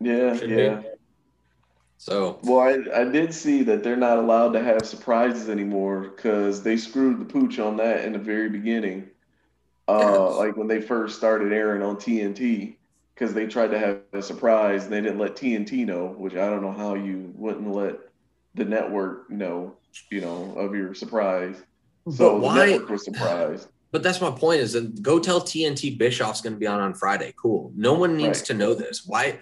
[0.00, 0.74] Yeah, Should yeah.
[0.76, 0.88] Be.
[1.98, 6.62] So, well, I, I did see that they're not allowed to have surprises anymore because
[6.62, 9.08] they screwed the pooch on that in the very beginning.
[9.86, 10.36] Uh, yes.
[10.36, 12.74] like when they first started airing on TNT,
[13.14, 16.50] because they tried to have a surprise and they didn't let TNT know, which I
[16.50, 17.96] don't know how you wouldn't let
[18.54, 19.76] the network know,
[20.10, 21.62] you know, of your surprise.
[22.10, 23.68] So the network was surprised.
[23.92, 26.94] But that's my point is that go tell TNT Bischoff's going to be on on
[26.94, 27.34] Friday.
[27.36, 27.72] Cool.
[27.76, 28.46] No one needs right.
[28.46, 29.04] to know this.
[29.06, 29.38] Why?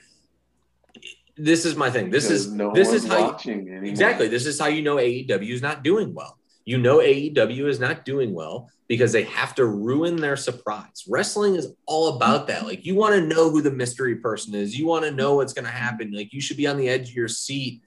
[1.36, 2.10] This is my thing.
[2.10, 4.28] This is no this is how you, exactly.
[4.28, 6.36] This is how you know AEW is not doing well.
[6.64, 11.04] You know AEW is not doing well because they have to ruin their surprise.
[11.08, 12.66] Wrestling is all about that.
[12.66, 14.76] Like you want to know who the mystery person is.
[14.76, 16.10] You want to know what's going to happen.
[16.12, 17.82] Like you should be on the edge of your seat.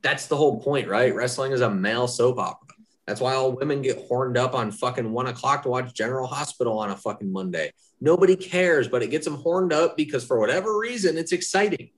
[0.00, 1.14] That's the whole point, right?
[1.14, 2.65] Wrestling is a male soap opera.
[3.06, 6.78] That's why all women get horned up on fucking one o'clock to watch General Hospital
[6.78, 7.72] on a fucking Monday.
[8.00, 11.90] Nobody cares, but it gets them horned up because for whatever reason, it's exciting.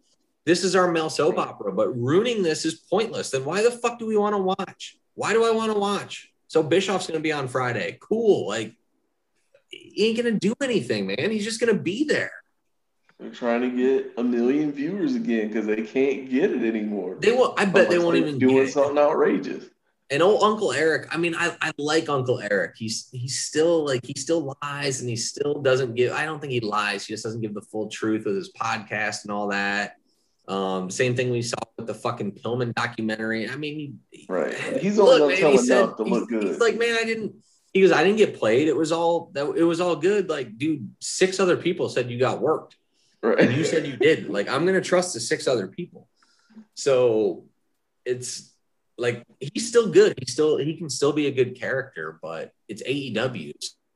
[0.45, 3.31] This is our male soap opera, but ruining this is pointless.
[3.31, 4.99] Then why the fuck do we want to watch?
[5.15, 6.31] Why do I want to watch?
[6.47, 7.99] So Bischoff's going to be on Friday.
[8.01, 8.47] Cool.
[8.47, 8.75] Like,
[9.71, 11.31] he ain't going to do anything, man.
[11.31, 12.33] He's just going to be there.
[13.19, 17.17] They're trying to get a million viewers again because they can't get it anymore.
[17.19, 17.55] They will.
[17.59, 19.65] I bet they won't even doing something outrageous
[20.11, 22.77] and old Uncle Eric, I mean, I, I like Uncle Eric.
[22.77, 26.13] He's he's still like he still lies and he still doesn't give.
[26.13, 27.07] I don't think he lies.
[27.07, 29.97] He just doesn't give the full truth with his podcast and all that.
[30.49, 33.51] Um, same thing we saw with the fucking Pillman documentary.
[33.51, 34.55] I mean, he, right?
[34.79, 36.45] He's look, only man, he said, to look good.
[36.45, 37.35] He's like, man, I didn't.
[37.75, 38.67] He goes, I didn't get played.
[38.67, 39.45] It was all that.
[39.57, 40.31] It was all good.
[40.31, 42.77] Like, dude, six other people said you got worked,
[43.23, 43.39] right?
[43.39, 44.31] And you said you did.
[44.31, 46.09] Like, I'm gonna trust the six other people.
[46.75, 47.45] So
[48.07, 48.55] it's
[48.99, 50.15] like he's still good.
[50.19, 53.53] He still he can still be a good character, but it's AEW.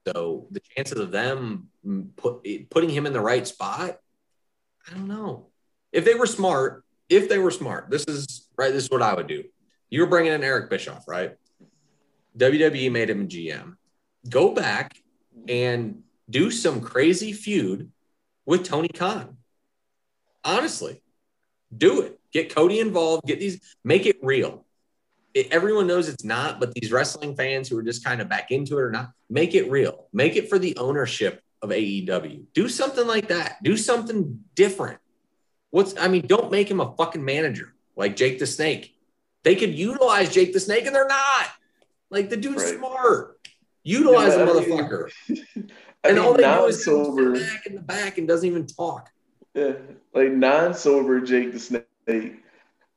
[0.06, 1.68] So the chances of them
[2.16, 3.98] put, putting him in the right spot,
[4.88, 5.48] I don't know.
[5.92, 8.72] If they were smart, if they were smart, this is right.
[8.72, 9.44] This is what I would do.
[9.90, 11.36] You're bringing in Eric Bischoff, right?
[12.38, 13.76] WWE made him a GM.
[14.28, 14.96] Go back
[15.48, 17.90] and do some crazy feud
[18.46, 19.36] with Tony Khan.
[20.44, 21.02] Honestly,
[21.76, 22.18] do it.
[22.32, 23.26] Get Cody involved.
[23.26, 23.60] Get these.
[23.84, 24.64] Make it real.
[25.34, 28.50] It, everyone knows it's not, but these wrestling fans who are just kind of back
[28.50, 30.06] into it or not, make it real.
[30.12, 32.44] Make it for the ownership of AEW.
[32.54, 33.62] Do something like that.
[33.62, 34.98] Do something different.
[35.70, 38.94] What's I mean, don't make him a fucking manager like Jake the Snake.
[39.42, 41.46] They could utilize Jake the Snake and they're not.
[42.10, 42.76] Like the dude's Right.
[42.76, 43.38] smart.
[43.84, 45.10] Utilize Yeah, the I mean, motherfucker.
[46.04, 49.08] And mean, all they do is non-sober, back in the back and doesn't even talk.
[49.54, 49.74] yeah,
[50.12, 52.42] like non-sober Jake the Snake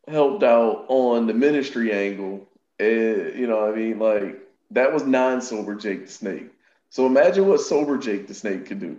[0.08, 2.48] helped out on the ministry angle.
[2.80, 4.40] And, you know, I mean, like
[4.72, 6.48] that was non-sober Jake the Snake.
[6.90, 8.98] So imagine what sober Jake the Snake could do.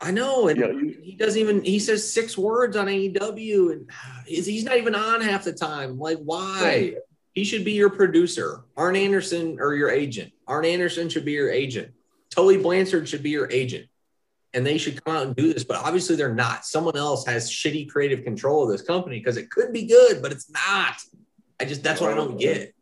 [0.00, 1.62] I know, and Yeah, you- he doesn't even.
[1.64, 3.90] He says six words on AEW, and
[4.26, 5.98] he's he's not even on half the time.
[5.98, 6.60] Like, why?
[6.62, 6.96] Right.
[7.32, 8.60] He should be your producer.
[8.76, 10.32] Arn Anderson or your agent.
[10.46, 11.92] Arn Anderson should be your agent.
[12.30, 13.86] Tully Blanchard should be your agent,
[14.54, 15.64] and they should come out and do this.
[15.64, 16.64] But obviously, they're not.
[16.64, 20.32] Someone else has shitty creative control of this company because it could be good, but
[20.32, 20.94] it's not.
[21.60, 22.74] I just that's what I don't get.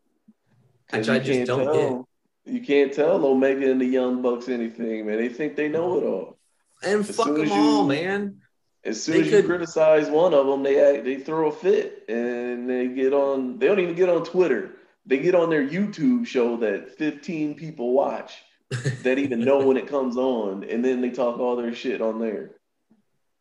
[0.91, 2.07] Which I just don't tell,
[2.45, 5.17] You can't tell Omega and the Young Bucks anything, man.
[5.17, 6.37] They think they know it all.
[6.83, 8.37] And As fuck them as all, man.
[8.85, 11.51] As soon They as could- you criticize one of them, they act, they throw a
[11.51, 13.57] fit and they get on.
[13.57, 14.71] They don't even get on Twitter.
[15.05, 18.33] They get on their YouTube show that 15 people watch
[19.03, 22.19] that even know when it comes on, and then they talk all their shit on
[22.19, 22.51] there.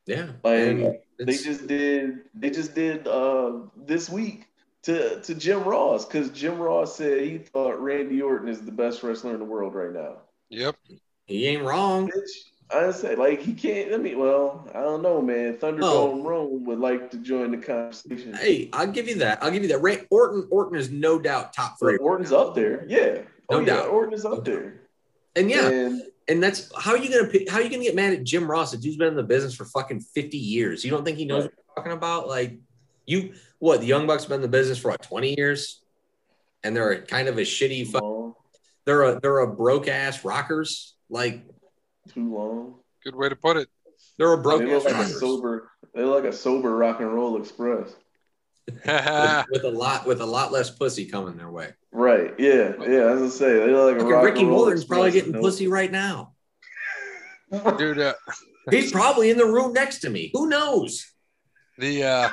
[0.06, 2.20] Yeah, Like, and They just did.
[2.34, 4.46] They just did uh, this week
[4.82, 9.02] to to Jim Ross because Jim Ross said he thought Randy Orton is the best
[9.02, 10.16] wrestler in the world right now.
[10.50, 10.76] Yep.
[11.26, 12.10] he ain't wrong.
[12.10, 12.30] Bitch,
[12.74, 13.94] I say like he can't.
[13.94, 15.56] I mean, well, I don't know, man.
[15.58, 16.22] Thunderdome Oh.
[16.24, 18.34] Rome would like to join the conversation.
[18.34, 19.40] Hey, I'll give you that.
[19.40, 19.82] I'll give you that.
[19.82, 21.98] Ray, Orton, Orton is no doubt top three.
[21.98, 22.84] Orton's up there.
[22.88, 23.18] Yeah.
[23.48, 23.88] Oh No yeah, doubt.
[23.88, 24.44] Orton is up doubt.
[24.46, 24.80] there.
[25.34, 28.12] And yeah, And and that's how are you gonna how are you gonna get mad
[28.12, 28.70] at Jim Ross?
[28.72, 30.84] The dude's been in the business for fucking fifty years.
[30.84, 32.28] You don't think he knows what you're talking about?
[32.28, 32.58] Like
[33.06, 35.82] you, what the Young Bucks been in the business for what twenty years,
[36.62, 37.86] and they're kind of a shitty.
[37.86, 38.34] Fu- long,
[38.84, 40.94] they're a they're a broke ass rockers.
[41.08, 41.42] Like
[42.12, 42.76] too long.
[43.04, 43.68] Good way to put it.
[44.18, 45.70] they're a broke They ass look like a sober.
[45.94, 47.94] They look like a sober rock and roll express.
[48.66, 51.72] With, with a lot with a lot less pussy coming their way.
[51.90, 52.32] Right.
[52.38, 52.72] Yeah.
[52.80, 53.12] Yeah.
[53.12, 55.34] As I say, they look like a Fucking rock Ricky and roll Morton's probably getting
[55.34, 56.32] you pussy right now.
[57.78, 58.14] Dude, uh,
[58.70, 60.30] He's probably in the room next to me.
[60.32, 61.12] Who knows?
[61.78, 62.28] the uh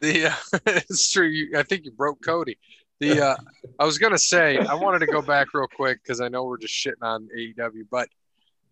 [0.00, 2.58] the uh, it's true you, i think you broke cody
[3.00, 3.36] the uh
[3.78, 6.58] i was gonna say i wanted to go back real quick because i know we're
[6.58, 8.08] just shitting on aew but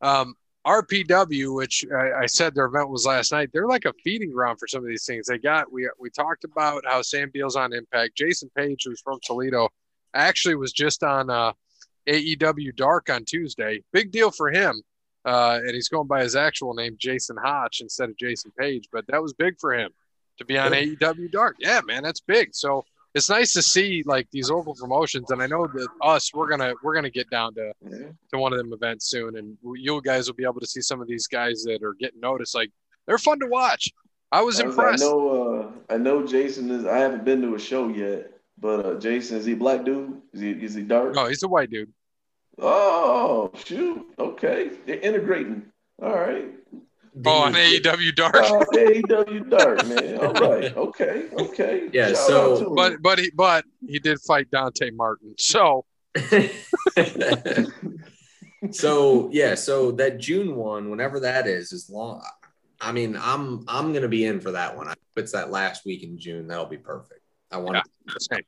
[0.02, 0.34] um
[0.66, 4.58] rpw which I, I said their event was last night they're like a feeding ground
[4.58, 7.72] for some of these things they got we we talked about how sam deals on
[7.72, 9.68] impact jason page who's from toledo
[10.14, 11.52] actually was just on uh
[12.08, 14.82] aew dark on tuesday big deal for him
[15.26, 18.88] uh, and he's going by his actual name, Jason Hotch, instead of Jason Page.
[18.92, 19.90] But that was big for him
[20.38, 21.56] to be on AEW Dark.
[21.58, 22.54] Yeah, man, that's big.
[22.54, 22.84] So
[23.16, 26.74] it's nice to see like these local promotions, and I know that us, we're gonna
[26.82, 27.72] we're gonna get down to
[28.30, 31.00] to one of them events soon, and you guys will be able to see some
[31.00, 32.54] of these guys that are getting noticed.
[32.54, 32.70] Like
[33.06, 33.90] they're fun to watch.
[34.32, 35.02] I was I, impressed.
[35.02, 35.72] I know.
[35.88, 36.84] Uh, I know Jason is.
[36.84, 40.20] I haven't been to a show yet, but uh, Jason is he black dude?
[40.34, 41.14] Is he is he dark?
[41.14, 41.90] No, he's a white dude.
[42.58, 44.06] Oh shoot.
[44.18, 45.64] Okay, they're integrating.
[46.02, 46.50] All right.
[47.24, 48.34] Oh, on AEW Dark.
[48.36, 50.18] Oh, AEW dark man.
[50.18, 50.76] All right.
[50.76, 51.28] Okay.
[51.32, 51.88] Okay.
[51.92, 52.74] Yeah, Shout so- out to him.
[52.74, 55.34] But but he but he did fight Dante Martin.
[55.38, 55.86] So
[58.70, 62.22] so yeah, so that June one, whenever that is, is long.
[62.80, 64.88] I mean, I'm I'm gonna be in for that one.
[64.88, 67.20] If it's that last week in June, that'll be perfect.
[67.50, 68.42] I want to same.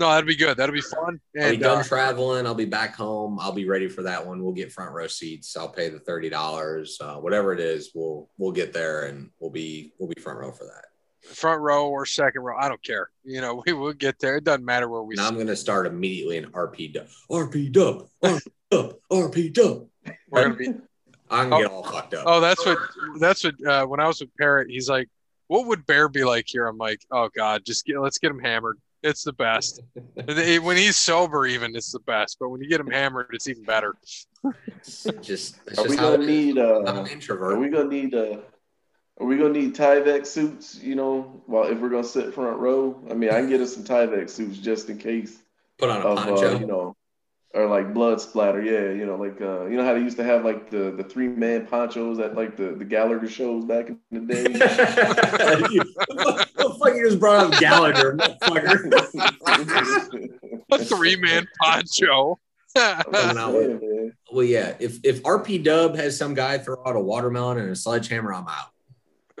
[0.00, 0.56] No, that'd be good.
[0.56, 1.20] That'd be fun.
[1.38, 2.46] I'll be And done uh, traveling.
[2.46, 3.38] I'll be back home.
[3.38, 4.42] I'll be ready for that one.
[4.42, 5.54] We'll get front row seats.
[5.58, 7.90] I'll pay the thirty dollars, uh, whatever it is.
[7.94, 11.34] We'll we'll get there and we'll be we'll be front row for that.
[11.34, 13.10] front row or second row, I don't care.
[13.24, 14.38] You know, we will get there.
[14.38, 15.16] It doesn't matter where we.
[15.16, 19.86] Now I'm gonna start immediately in RP dub, RP dub, RP dub, RP dub.
[20.30, 20.68] We're gonna be.
[21.30, 22.24] I'm gonna get all fucked up.
[22.26, 22.78] Oh, that's what.
[23.20, 23.54] That's what.
[23.64, 25.10] Uh, when I was with Parrot, he's like,
[25.48, 28.00] "What would Bear be like here?" I'm like, "Oh God, just get.
[28.00, 28.78] Let's get him hammered.
[29.02, 29.80] It's the best.
[30.14, 32.36] When he's sober, even it's the best.
[32.38, 33.94] But when you get him hammered, it's even better."
[34.66, 36.26] It's just it's are just we gonna it is.
[36.28, 36.58] need?
[36.58, 37.58] I'm Uh, an are introvert.
[37.58, 38.14] we gonna need?
[38.14, 38.38] Uh,
[39.18, 40.78] are we gonna need Tyvek suits?
[40.82, 43.02] You know, while if we're gonna sit front row.
[43.10, 45.38] I mean, I can get us some Tyvek suits just in case
[45.78, 46.56] Put on a of poncho.
[46.56, 46.96] uh, you know.
[47.52, 48.62] Or like blood splatter.
[48.62, 51.02] Yeah, you know, like uh, you know how they used to have like the the
[51.04, 54.42] three man ponchos at like the the Gallagher shows back in the day.
[54.48, 54.60] what
[56.56, 60.28] the fuck you just brought up Gallagher, motherfucker?
[60.72, 62.38] A three man poncho.
[62.76, 64.76] Coming out with- Yeah, well, yeah.
[64.78, 68.46] If if RP Dub has some guy throw out a watermelon and a sledgehammer, I'm
[68.46, 68.70] out.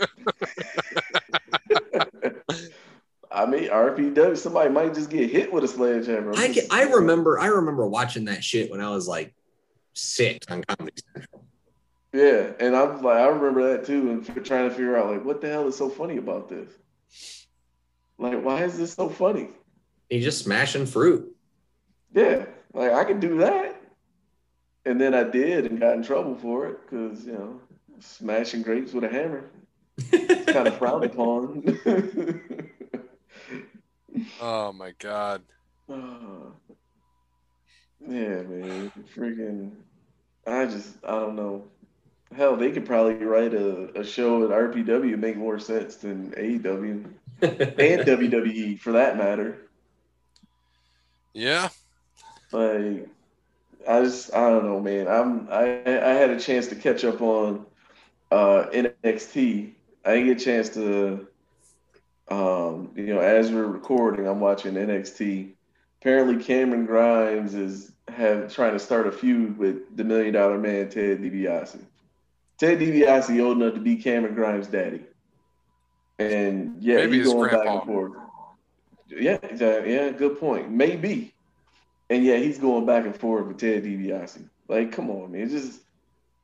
[3.30, 6.32] I mean, RPW, somebody might just get hit with a sledgehammer.
[6.36, 9.34] I can, I remember I remember watching that shit when I was like
[9.94, 11.44] six on Comedy Central.
[12.12, 15.40] Yeah, and I'm like, I remember that too, and trying to figure out like, what
[15.40, 16.68] the hell is so funny about this?
[18.18, 19.50] Like, why is this so funny?
[20.08, 21.34] He's just smashing fruit.
[22.12, 23.80] Yeah, like I could do that,
[24.84, 27.60] and then I did and got in trouble for it because you know,
[28.00, 29.48] smashing grapes with a hammer
[30.12, 31.78] it's kind of frowned upon.
[34.40, 35.42] oh my god.
[35.88, 36.50] Uh,
[38.00, 39.72] yeah, man, freaking.
[40.46, 41.64] I just, I don't know.
[42.34, 47.04] Hell, they could probably write a, a show at RPW make more sense than AEW
[47.42, 47.50] and
[48.02, 49.68] WWE for that matter.
[51.34, 51.68] Yeah.
[52.52, 53.08] Like,
[53.88, 55.08] I just, I don't know, man.
[55.08, 57.66] I'm, I, I had a chance to catch up on
[58.30, 59.72] uh, NXT.
[60.04, 61.26] I didn't get a chance to,
[62.30, 65.52] um, you know, as we're recording, I'm watching NXT.
[66.00, 70.88] Apparently, Cameron Grimes is have trying to start a feud with the Million Dollar Man,
[70.88, 71.80] Ted DiBiase.
[72.58, 75.02] Ted DiBiase old enough to be Cameron Grimes' daddy,
[76.18, 78.12] and yeah, Maybe he's going back and forth.
[79.08, 80.70] Yeah, yeah, good point.
[80.70, 81.34] Maybe,
[82.08, 84.48] and yeah, he's going back and forth with Ted DiBiase.
[84.68, 85.80] Like, come on, man, just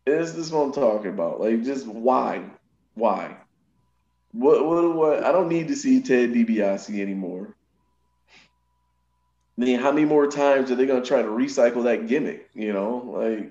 [0.05, 1.41] this, this is what I'm talking about.
[1.41, 2.43] Like, just why,
[2.95, 3.37] why?
[4.37, 5.25] What, what, what?
[5.25, 7.55] I don't need to see Ted DiBiase anymore.
[9.59, 12.51] I mean, how many more times are they going to try to recycle that gimmick?
[12.55, 13.51] You know, like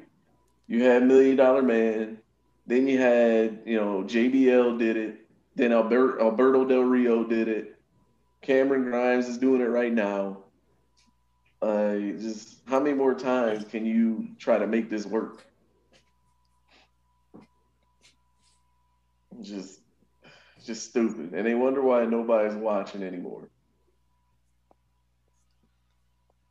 [0.68, 2.20] you had Million Dollar Man,
[2.68, 7.76] then you had, you know, JBL did it, then Albert, Alberto Del Rio did it,
[8.44, 10.38] Cameron Grimes is doing it right now.
[11.64, 15.48] Uh, just how many more times can you try to make this work?
[19.42, 19.80] Just,
[20.66, 23.50] just stupid, and they wonder why nobody's watching anymore.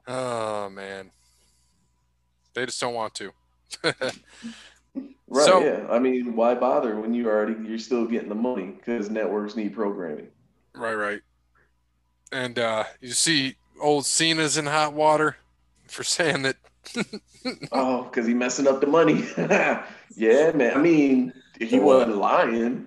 [0.07, 1.11] Oh man.
[2.55, 3.33] They just don't want to.
[5.27, 5.47] Right?
[5.47, 5.87] So- yeah.
[5.91, 9.75] I mean, why bother when you already you're still getting the money because networks need
[9.75, 10.29] programming.
[10.75, 11.21] right, right.
[12.31, 15.37] And uh you see old Cena's in hot water
[15.89, 16.57] for saying that
[17.73, 19.25] Oh, because he messing up the money.
[19.37, 20.75] yeah, man.
[20.77, 22.87] I mean, he wasn't lying.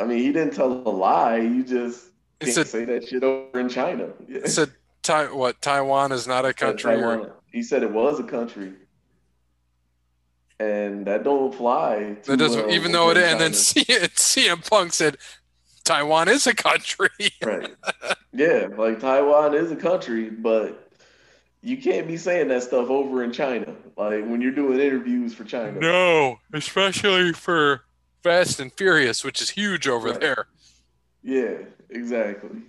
[0.00, 1.36] I mean, he didn't tell a lie.
[1.36, 2.06] You just
[2.40, 4.08] He can't said- say that shit over in China.
[4.28, 4.46] Yeah.
[4.46, 4.70] said
[5.02, 7.30] Tai what Taiwan is not a country or Taiwan.
[7.52, 8.72] He said it was a country,
[10.58, 12.16] and that don't fly.
[12.22, 14.08] to, that doesn't uh, even though it over in and then China.
[14.14, 15.16] C- CM Punk said
[15.84, 17.08] Taiwan is a country.
[17.42, 17.74] Right.
[18.32, 20.90] Yeah, like Taiwan is a country, but
[21.62, 23.74] you can't be saying that stuff over in China.
[23.96, 25.80] Like when you're doing interviews for China.
[25.80, 27.82] no, especially for
[28.22, 30.20] Fast and Furious, which is huge over Right.
[30.20, 30.46] there.
[31.22, 32.60] Yeah, exactly.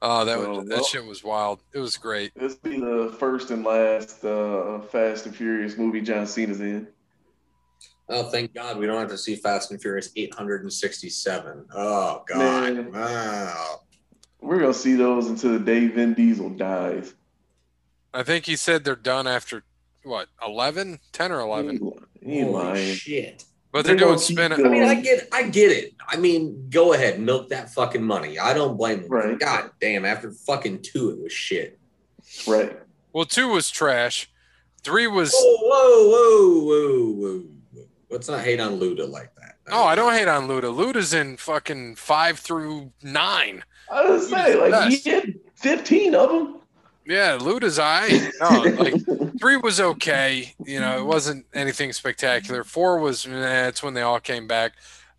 [0.00, 1.60] Oh, that So, was, well- that shit was wild.
[1.72, 2.32] It was great.
[2.34, 6.88] This will be the first and last uh, Fast and Furious movie John Cena's in.
[8.08, 11.66] Oh, thank God we don't have to see Fast and Furious 867.
[11.72, 12.74] Oh God.
[12.74, 12.92] Man.
[12.92, 13.80] Wow.
[14.40, 17.14] We're gonna see those until the day Vin Diesel dies.
[18.12, 19.62] I think he said they're done after
[20.02, 21.78] what 11, 10 or 11.
[22.22, 22.94] He, he Holy lying.
[22.94, 23.44] shit.
[23.72, 24.66] But they're They doing spin going.
[24.66, 25.94] I mean, I get, I get it.
[26.06, 28.38] I mean, go ahead, milk that fucking money.
[28.38, 29.10] I don't blame them.
[29.10, 29.38] Right.
[29.38, 31.78] God damn, after fucking two, it was shit.
[32.46, 32.78] Right.
[33.14, 34.30] Well, two was trash.
[34.82, 37.38] Three was Whoa, whoa, whoa, whoa,
[37.72, 37.84] whoa.
[38.10, 39.56] Let's not hate on Luda like that.
[39.70, 40.64] oh, I don't hate on Luda.
[40.64, 43.64] Luda's in fucking five through nine.
[43.90, 46.60] I was gonna say, like he did 15 of them.
[47.06, 48.30] Yeah, Luda's eye.
[48.40, 48.94] No, like
[49.38, 50.54] three was okay.
[50.64, 52.64] You know, it wasn't anything spectacular.
[52.64, 54.72] Four was nah, it's when they all came back.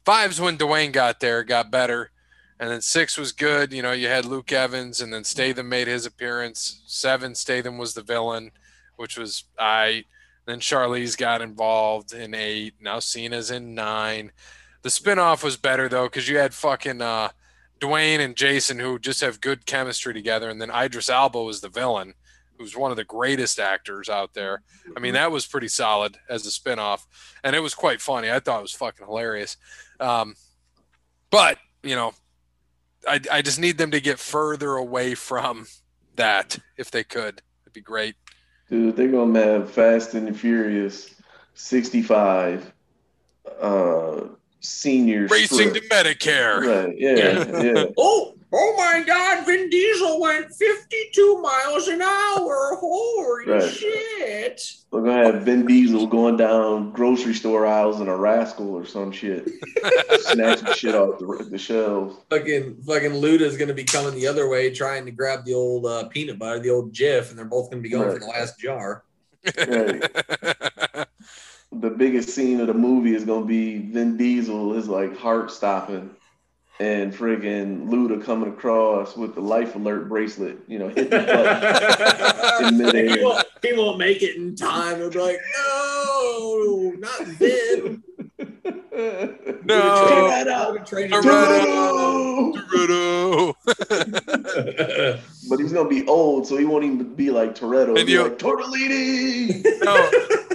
[0.06, 2.12] Five's when Dwayne got there, got better.
[2.60, 3.74] And then six was good.
[3.74, 6.82] You know, you had Luke Evans, and then Statham made his appearance.
[6.86, 8.52] Seven, Statham was the villain,
[8.96, 10.06] which was I.
[10.46, 12.76] Then Charlize got involved in eight.
[12.80, 14.32] Now Cena's in nine.
[14.82, 17.30] The spinoff was better though, because you had fucking uh,
[17.84, 21.68] Dwayne and Jason who just have good chemistry together, and then Idris Elba was the
[21.68, 22.14] villain,
[22.58, 24.62] who's one of the greatest actors out there.
[24.96, 27.02] I mean, that was pretty solid as a spinoff,
[27.44, 28.32] and it was quite funny.
[28.32, 29.58] I thought it was fucking hilarious.
[30.00, 30.36] Um,
[31.30, 32.14] but you know,
[33.06, 35.68] I I just need them to get further away from
[36.16, 37.42] that if they could.
[37.64, 38.16] It'd be great.
[38.70, 41.14] Dude, they're gonna have Fast and the Furious
[41.56, 42.72] 65
[43.62, 44.22] uh
[44.64, 45.84] senior Racing strip.
[45.84, 46.86] to Medicare.
[46.86, 47.86] Right, yeah, yeah.
[47.98, 49.46] Oh, oh my God!
[49.46, 52.76] Vin Diesel went 52 miles an hour.
[52.80, 53.70] Holy Right.
[53.70, 54.62] shit!
[54.92, 59.12] We're gonna have Vin Diesel going down grocery store aisles in a rascal or some
[59.12, 59.50] shit,
[60.20, 62.16] snatching shit off the, the shelves.
[62.30, 66.08] Fucking fucking Luda's gonna be coming the other way, trying to grab the old uh,
[66.10, 69.04] peanut butter, the old Jif, and they're both gonna be going for the last jar.
[69.58, 71.08] Right.
[71.80, 76.10] The biggest scene of the movie is gonna be Vin Diesel is like heart stopping,
[76.80, 82.66] and friggin' Luda coming across with the life alert bracelet, you know, hitting the button
[82.68, 83.24] in he, midair.
[83.24, 84.98] won't, he won't make it in time.
[84.98, 88.04] He'll be like, no, not Vin.
[89.66, 90.08] No.
[90.08, 90.86] Toretto!
[90.86, 92.54] Trade Toretto.
[92.54, 93.54] Toretto!
[93.68, 95.20] Toretto.
[95.50, 97.88] But he's gonna be old, so he won't even be like Toretto.
[97.90, 99.64] He'll And be you- like Tortellini.
[99.84, 100.10] No.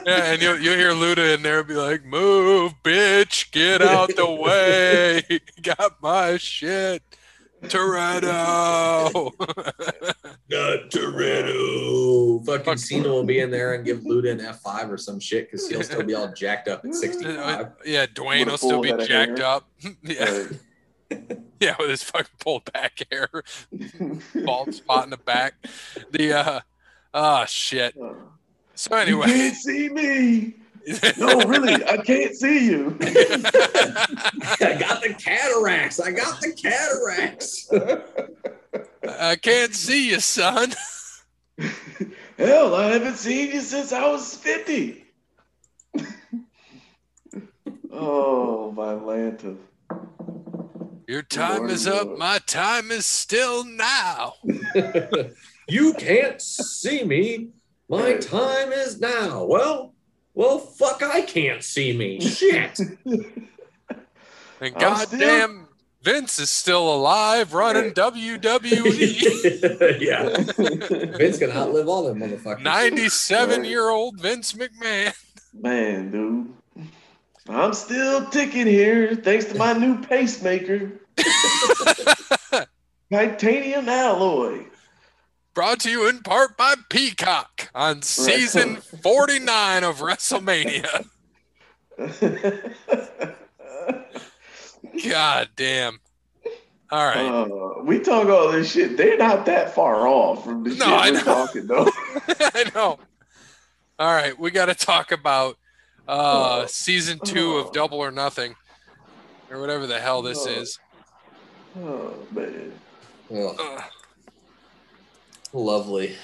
[0.07, 4.31] Yeah, and you'll, you'll hear Luda in there be like, move, bitch, get out the
[4.41, 5.41] way.
[5.63, 7.03] Got my shit.
[7.65, 9.33] Toretto.
[10.51, 12.45] Not Toretto.
[12.47, 12.79] Fucking Fuck.
[12.79, 15.83] Cena will be in there and give Luda an F5 or some shit because he'll
[15.83, 17.39] still be all jacked up at 65.
[17.39, 19.47] Uh, yeah, Dwayne will still be jacked hair.
[19.47, 19.69] up.
[20.03, 20.25] yeah,
[21.11, 21.39] Right.
[21.61, 23.29] yeah, with his fucking pulled back hair,
[24.45, 25.55] bald spot in the back.
[26.11, 26.61] The uh,
[27.15, 27.95] oh shit.
[28.01, 28.13] Uh.
[28.75, 30.55] So You anyway, can't see me.
[31.19, 32.97] No, really, I can't see you.
[33.01, 36.01] I got the cataracts.
[36.01, 37.71] I got the cataracts.
[39.07, 40.73] I can't see you, son.
[42.39, 45.05] Hell, I haven't seen you since I was 50.
[47.93, 49.59] oh, my Lanta.
[51.07, 52.07] Your time Lord, is up.
[52.07, 52.19] Lord.
[52.19, 54.35] My time is still now.
[55.69, 57.49] you can't see me.
[57.89, 59.45] My time is now.
[59.45, 59.95] Well,
[60.39, 62.21] well, fuck, I can't see me.
[62.21, 62.79] Shit.
[64.61, 65.69] And I'm goddamn,
[66.03, 67.93] Vince is still alive running.
[67.93, 70.01] WWE.
[70.01, 70.37] yeah.
[71.17, 72.63] Vince gonna outlive all them motherfuckers.
[72.63, 75.15] 97 year old Vince McMahon.
[75.55, 76.53] Man, dude.
[77.49, 80.91] I'm still ticking here thanks to my new pacemaker.
[83.13, 84.65] Titanium alloy.
[85.59, 91.05] Brought to you in part by Peacock on season 49 of WrestleMania.
[95.09, 95.99] God damn.
[96.93, 97.27] All right.
[97.27, 98.97] Uh, we talk all this shit.
[98.97, 101.25] They're not that far off from the No, shit I we're know.
[101.25, 101.91] talking though.
[102.55, 103.01] I know.
[103.99, 104.39] All right.
[104.39, 105.57] We got to talk about
[106.07, 106.67] uh, Oh.
[106.69, 107.67] season two Oh.
[107.67, 108.55] of Double or Nothing
[109.51, 110.51] or whatever the hell this Oh.
[110.51, 110.79] is.
[111.81, 112.73] oh man.
[113.35, 113.83] Ugh, Ugh.
[115.53, 116.17] Lovely.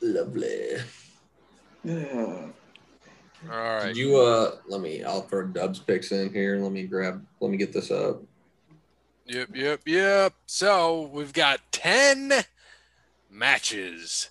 [0.00, 0.76] Lovely.
[1.84, 2.46] Yeah.
[3.50, 3.86] All right.
[3.86, 6.58] Did you uh let me I'll throw Dubs picks in here.
[6.58, 8.22] Let me grab let me get this up.
[9.26, 10.34] Yep, yep, yep.
[10.46, 12.32] So we've got 10
[13.28, 14.30] matches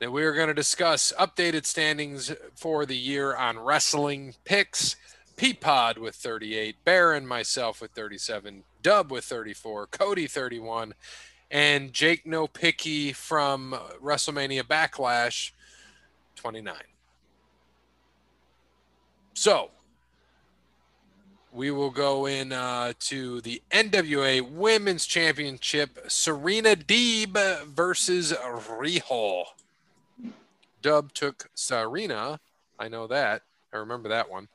[0.00, 1.12] that we're going to discuss.
[1.16, 4.96] Updated standings for the year on wrestling picks.
[5.36, 10.94] Peapod with 38, Bear and myself with 37, Dub with 34, Cody 31,
[11.52, 15.52] and Jake No Picky from WrestleMania Backlash
[16.36, 16.74] 29.
[19.34, 19.70] So
[21.52, 25.98] we will go in uh, to the NWA Women's Championship.
[26.08, 29.44] Serena Deeb versus Riho.
[30.80, 32.40] Dub took Serena.
[32.78, 33.42] I know that.
[33.74, 34.48] I remember that one.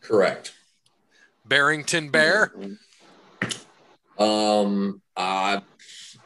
[0.00, 0.52] Correct.
[1.46, 2.52] Barrington Bear.
[4.18, 5.60] Um uh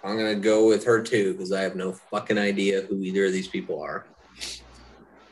[0.05, 3.33] I'm gonna go with her too because I have no fucking idea who either of
[3.33, 4.05] these people are.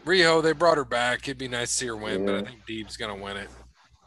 [0.05, 1.29] Riho, they brought her back.
[1.29, 3.49] It'd be nice to see her win, but I think Deeb's going to win it.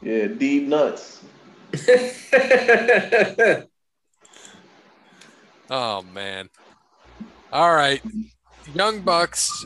[0.02, 1.24] Yeah, deep nuts.
[5.70, 6.50] Oh, man.
[7.52, 8.02] All right.
[8.74, 9.66] Young Bucks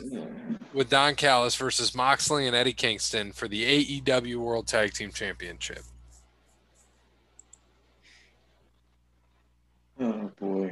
[0.72, 5.82] with Don Callis versus Moxley and Eddie Kingston for the AEW World Tag Team Championship.
[9.98, 10.69] Oh boy.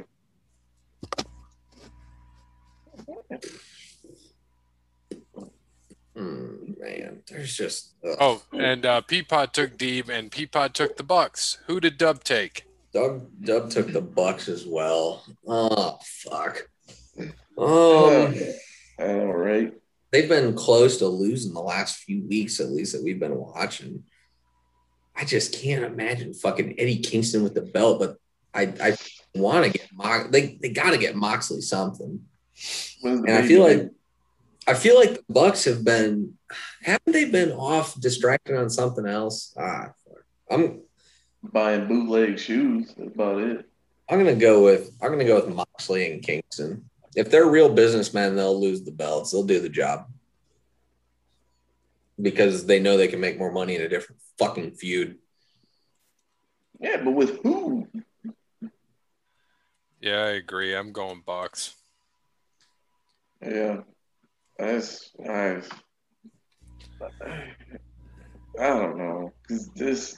[6.15, 8.17] Hmm, man, there's just ugh.
[8.19, 11.59] Oh, and uh, Peapod took Deeb and Peapod took the Bucks.
[11.67, 12.65] Who did Dub take?
[12.93, 15.23] Doug Dub took the Bucks as well.
[15.47, 16.67] Oh fuck.
[17.57, 18.35] Um,
[18.99, 19.73] All right.
[20.11, 24.03] they've been close to losing the last few weeks, at least that we've been watching.
[25.15, 28.17] I just can't imagine fucking Eddie Kingston with the belt, but
[28.53, 28.97] I I
[29.35, 30.29] want to get Mox.
[30.31, 32.28] They they got to get Moxley something, When's the
[33.03, 33.89] and I feel like
[34.67, 36.33] I feel like the Bucks have been
[36.81, 39.53] haven't they been off distracted on something else?
[39.57, 39.93] Ah.
[40.51, 40.81] I'm
[41.41, 42.93] Buying bootleg shoes.
[42.97, 43.65] That's about it.
[44.09, 46.89] I'm gonna go with I'm gonna go with Moxley and Kingston.
[47.15, 49.31] If they're real businessmen, they'll lose the belts.
[49.31, 50.07] They'll do the job
[52.21, 55.17] because they know they can make more money in a different fucking feud.
[56.79, 57.87] Yeah, but with who?
[60.01, 60.75] Yeah, I agree.
[60.75, 61.73] I'm going Bucks.
[63.41, 63.77] Yeah,
[64.57, 65.67] that's nice.
[68.59, 70.17] I don't know, cause this,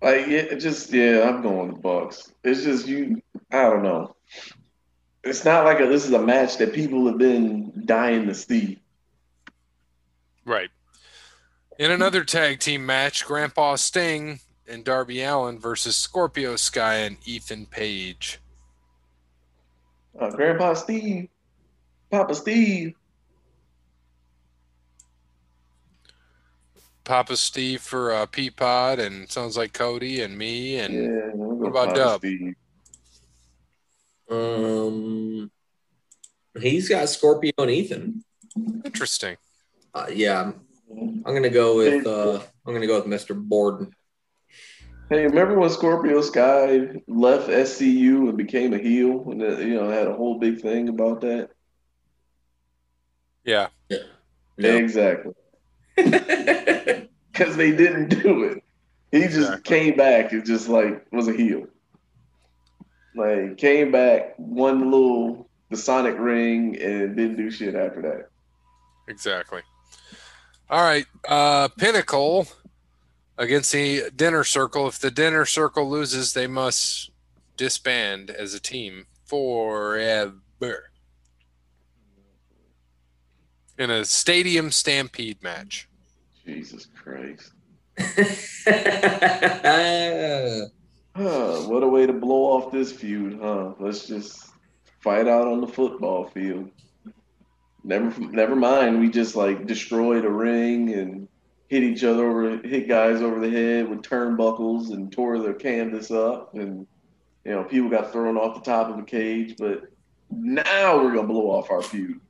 [0.00, 2.32] like, yeah, it just yeah, I'm going the Bucks.
[2.42, 3.20] It's just you.
[3.50, 4.16] I don't know.
[5.22, 8.80] It's not like a, this is a match that people have been dying to see.
[10.44, 10.70] Right.
[11.78, 17.66] In another tag team match, Grandpa Sting and Darby Allin versus Scorpio Sky and Ethan
[17.66, 18.38] Page.
[20.18, 21.28] Uh, Grandpa Steve,
[22.16, 22.94] Papa Steve.
[27.04, 30.78] Papa Steve for uh, Peapod, and sounds like Cody and me.
[30.78, 32.20] And yeah, we'll about Papa Dub?
[32.20, 32.54] Steve.
[34.30, 35.50] Um,
[36.58, 38.24] he's got Scorpio and Ethan.
[38.82, 39.36] interesting.
[39.94, 43.38] Uh, yeah, I'm, I'm gonna go with uh, I'm gonna go with Mr.
[43.38, 43.94] Borden.
[45.10, 49.90] Hey, remember when Scorpio Sky left SCU and became a heel, and uh, you know
[49.90, 51.50] had a whole big thing about that?
[53.46, 53.68] Yeah.
[53.88, 53.98] yeah.
[54.58, 55.32] Exactly,
[55.96, 58.62] because they didn't do it.
[59.12, 59.62] He just Exactly.
[59.62, 61.66] came back and just like was a heel.
[63.14, 68.28] Like came back, one little the Sonic ring, and didn't do shit after that.
[69.08, 69.62] Exactly.
[70.68, 71.06] All right.
[71.28, 72.48] Uh, Pinnacle
[73.38, 74.88] against the Dinner Circle.
[74.88, 77.10] If the Dinner Circle loses, they must
[77.56, 80.90] disband as a team forever
[83.78, 85.88] in a stadium stampede match.
[86.44, 87.52] Jesus Christ!
[88.66, 90.64] yeah,
[91.16, 93.72] Huh, what a way to blow off this feud, huh?
[93.78, 94.50] Let's just
[95.00, 96.68] fight out on the football field.
[97.84, 99.00] Never, never mind.
[99.00, 101.26] We just like destroyed a ring and
[101.68, 106.10] hit each other over, hit guys over the head with turnbuckles and tore the canvas
[106.10, 106.86] up, and
[107.46, 109.54] you know people got thrown off the top of the cage.
[109.56, 109.84] But
[110.30, 112.20] now we're gonna blow off our feud.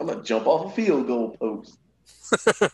[0.00, 1.78] I'm gonna jump off a field goal post.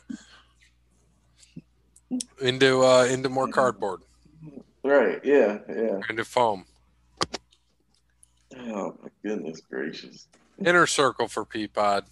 [2.40, 4.02] Into uh, into more cardboard,
[4.84, 5.20] Right?
[5.24, 6.00] Yeah, yeah.
[6.08, 6.64] into foam.
[8.56, 10.28] Oh my goodness gracious.
[10.64, 12.02] Inner Circle for Peapod.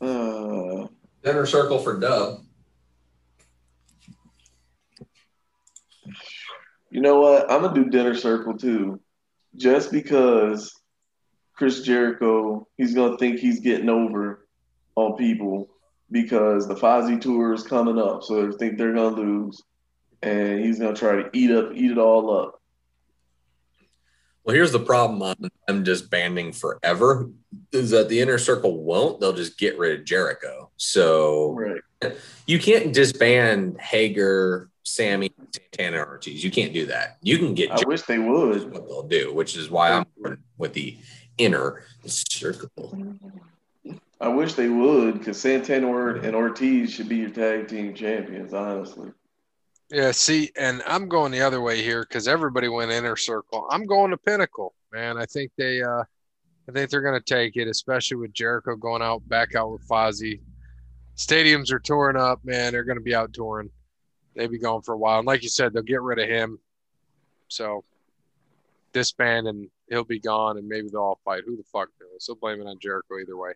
[0.00, 0.88] Uh,
[1.22, 2.40] Dinner circle for Dub.
[6.90, 7.50] You know what?
[7.50, 9.00] I'm gonna do dinner circle too,
[9.56, 10.72] just because
[11.54, 14.46] Chris Jericho he's gonna think he's getting over
[14.96, 15.68] on people
[16.10, 19.62] because the Fozzy tour is coming up, so they think they're gonna lose,
[20.22, 22.60] and he's gonna try to eat up, eat it all up.
[24.44, 26.10] Well, here's the problem on them just
[26.52, 27.30] forever
[27.72, 29.18] is that the inner circle won't.
[29.18, 30.70] They'll just get rid of Jericho.
[30.76, 32.12] So Right.
[32.46, 36.44] you can't disband Hager, Sammy, Santana, Ortiz.
[36.44, 37.16] You can't do that.
[37.22, 38.70] You can get I Jericho wish they would.
[38.70, 40.04] what they'll do, which is why I'm
[40.58, 40.98] with the
[41.38, 42.96] inner circle.
[44.20, 48.54] I wish they would, because Santana and Ortiz should be your tag team champions.
[48.54, 49.10] Honestly.
[49.90, 53.66] Yeah, see, and I'm going the other way here because everybody went inner circle.
[53.70, 55.18] I'm going to Pinnacle, man.
[55.18, 56.02] I think they, uh,
[56.68, 59.86] I think they're going to take it, especially with Jericho going out back out with
[59.86, 60.40] Fozzy.
[61.16, 62.72] Stadiums are touring up, man.
[62.72, 63.70] They're going to be out touring.
[64.34, 66.58] They'll be going for a while, and like you said, they'll get rid of him.
[67.48, 67.84] So
[68.92, 71.42] disband and he'll be gone, and maybe they'll all fight.
[71.46, 72.26] Who the fuck knows?
[72.26, 73.52] They'll blame it on Jericho either way.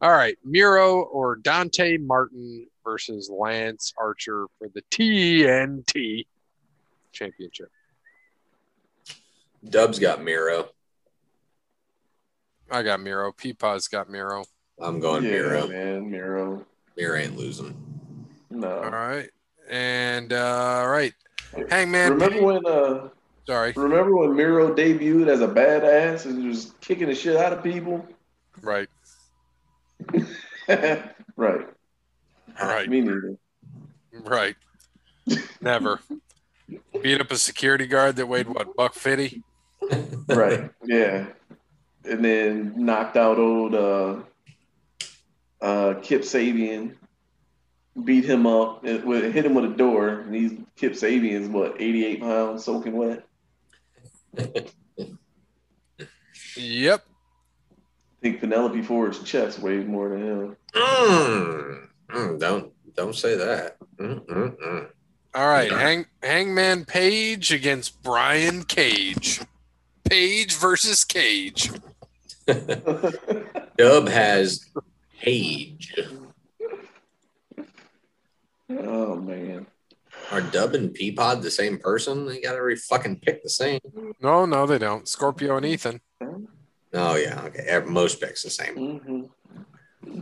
[0.00, 6.26] All right, Miro or Dante Martin versus Lance Archer for the TNT
[7.12, 7.70] Championship.
[9.68, 10.68] Dub's got Miro.
[12.70, 13.32] I got Miro.
[13.32, 14.44] Peapod's got Miro.
[14.78, 15.66] I'm going yeah, Miro.
[15.68, 16.66] man, Miro.
[16.96, 17.74] Miro ain't losing.
[18.50, 18.78] No.
[18.78, 19.30] All right,
[19.70, 21.14] and uh, all right,
[21.70, 22.12] Hangman.
[22.12, 23.08] Remember when uh
[23.46, 27.62] Sorry, remember when Miro debuted as a badass and was kicking the shit out of
[27.62, 28.04] people?
[28.60, 28.88] right,
[30.68, 31.66] right.
[32.60, 33.36] right, Me neither.
[34.12, 34.56] right.
[35.60, 36.00] Never
[37.02, 39.42] beat up a security guard that weighed what buck fifty.
[40.28, 40.70] Right.
[40.84, 41.26] Yeah.
[42.04, 44.20] And then knocked out old uh
[45.60, 46.94] uh Kip Sabian,
[48.04, 52.20] beat him up, it, hit him with a door, and he's Kip Sabian's what, 88
[52.20, 53.25] pounds soaking wet?
[56.56, 57.04] Yep.
[57.70, 60.56] I think Penelope Ford's chest weighs more than him.
[60.74, 63.76] Mm, mm, don't don't say that.
[63.98, 64.88] Mm.
[65.34, 65.78] All right, Yeah.
[65.78, 69.42] Hang Hangman Page against Brian Cage.
[70.08, 71.70] Page versus Cage.
[73.76, 74.64] Dub has
[75.20, 75.94] Page.
[78.70, 79.66] oh man.
[80.32, 82.26] Are Dub and Peapod the same person?
[82.26, 83.80] They got every fucking pick the same.
[84.20, 85.06] No, no, they don't.
[85.08, 86.00] Scorpio and Ethan.
[86.92, 87.64] Oh yeah, okay.
[87.66, 88.74] Ev- Most picks the same.
[89.00, 89.22] hmm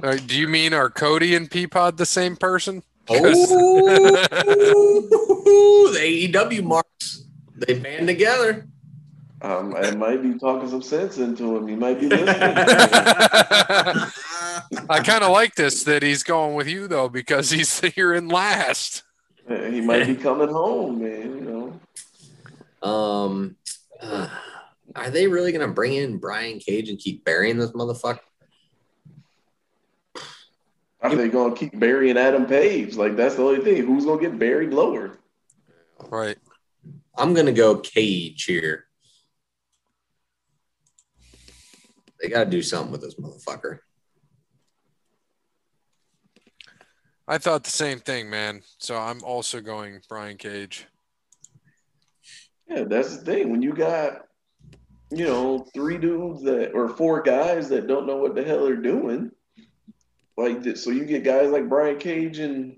[0.03, 2.83] Uh, do you mean are Cody and Peapod the same person?
[3.09, 3.17] Oh,
[5.93, 5.99] the
[6.33, 7.27] AEW marks.
[7.57, 8.67] They band together.
[9.43, 11.69] Um, I might be talking some sense into him.
[11.69, 12.29] He might be listening.
[14.89, 18.29] I kind of like this that he's going with you though because he's here in
[18.29, 19.03] last.
[19.49, 21.37] He might be coming home, man.
[21.37, 21.81] You
[22.83, 22.89] know.
[22.89, 23.57] Um,
[24.01, 24.29] uh,
[24.95, 28.21] are they really gonna bring in Brian Cage and keep burying this motherfucker?
[31.01, 32.97] Are they gonna keep burying Adam Page?
[32.97, 33.85] Like that's the only thing.
[33.85, 35.19] Who's gonna get buried lower?
[36.09, 36.37] Right.
[37.17, 38.87] I'm gonna go Cage here.
[42.21, 43.81] They gotta do something with this motherfucker.
[47.27, 48.63] I thought the same thing, man.
[48.79, 50.87] So I'm also going Brian Cage.
[52.69, 53.51] Yeah, that's the thing.
[53.51, 54.23] When you got,
[55.11, 58.77] you know, three dudes that or four guys that don't know what the hell they're
[58.77, 59.31] doing,
[60.37, 62.77] like this, so you get guys like Brian Cage and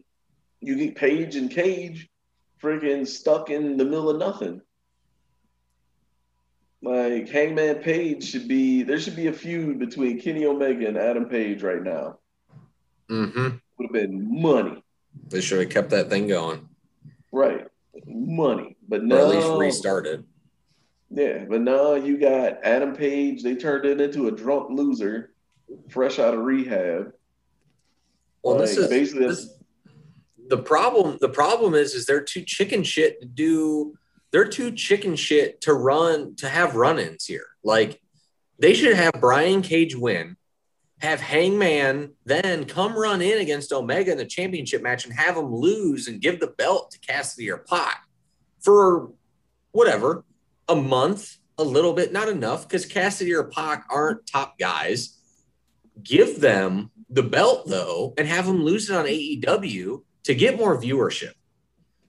[0.61, 2.09] you get Page and Cage,
[2.63, 4.61] freaking stuck in the middle of nothing.
[6.83, 11.25] Like Hangman Page should be there should be a feud between Kenny Omega and Adam
[11.27, 12.19] Page right now.
[13.11, 13.57] Mm-hmm.
[13.79, 14.83] Would have been money,
[15.29, 16.69] They should have kept that thing going,
[17.33, 17.67] right?
[18.07, 20.25] Money, but or no, at least restarted.
[21.11, 23.43] Yeah, but now you got Adam Page.
[23.43, 25.33] They turned it into a drunk loser,
[25.89, 27.13] fresh out of rehab.
[28.43, 29.57] Well, this is basically this,
[30.49, 31.19] the problem.
[31.21, 33.97] The problem is, is they're too chicken shit to do.
[34.31, 37.47] They're too chicken shit to run to have run-ins here.
[37.63, 38.01] Like
[38.59, 40.37] they should have Brian Cage win,
[41.01, 45.55] have Hangman then come run in against Omega in the championship match and have him
[45.55, 48.07] lose and give the belt to Cassidy or Pac
[48.61, 49.11] for
[49.73, 50.25] whatever
[50.69, 55.19] a month, a little bit, not enough because Cassidy or Pac aren't top guys.
[56.03, 60.81] Give them the belt though and have them lose it on AEW to get more
[60.81, 61.33] viewership.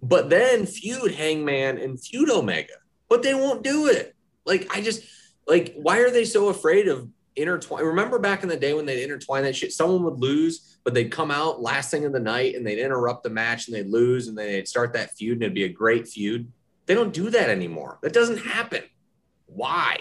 [0.02, 2.74] But then feud Hangman and feud Omega.
[3.10, 4.16] But they won't do it.
[4.46, 5.04] Like I just
[5.46, 7.84] like why are they so afraid of intertwine?
[7.86, 11.12] Remember back in the day when they'd intertwine that shit, someone would lose, but they'd
[11.12, 14.28] come out last thing of the night and they'd interrupt the match and they'd lose
[14.28, 16.52] and they'd start that feud and it'd be a great feud.
[16.86, 18.00] They don't do that anymore.
[18.02, 18.84] That doesn't happen.
[19.46, 20.00] Why?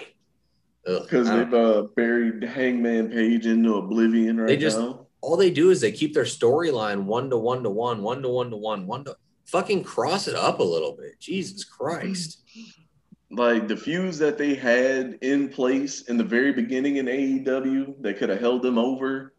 [0.84, 5.06] Because they've uh, buried Hangman Page into oblivion right They just- now.
[5.20, 8.28] all they do is they keep their storyline one to one to one, one to
[8.28, 9.16] one to one, one to
[9.46, 11.18] fucking cross it up a little bit.
[11.20, 12.42] Jesus Christ.
[13.30, 18.18] Like the fuse that they had in place in the very beginning in AEW that
[18.18, 19.34] could have held them over,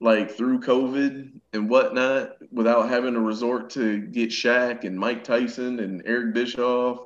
[0.00, 5.80] like through COVID and whatnot, without having to resort to get Shaq and Mike Tyson
[5.80, 6.98] and Eric Bischoff.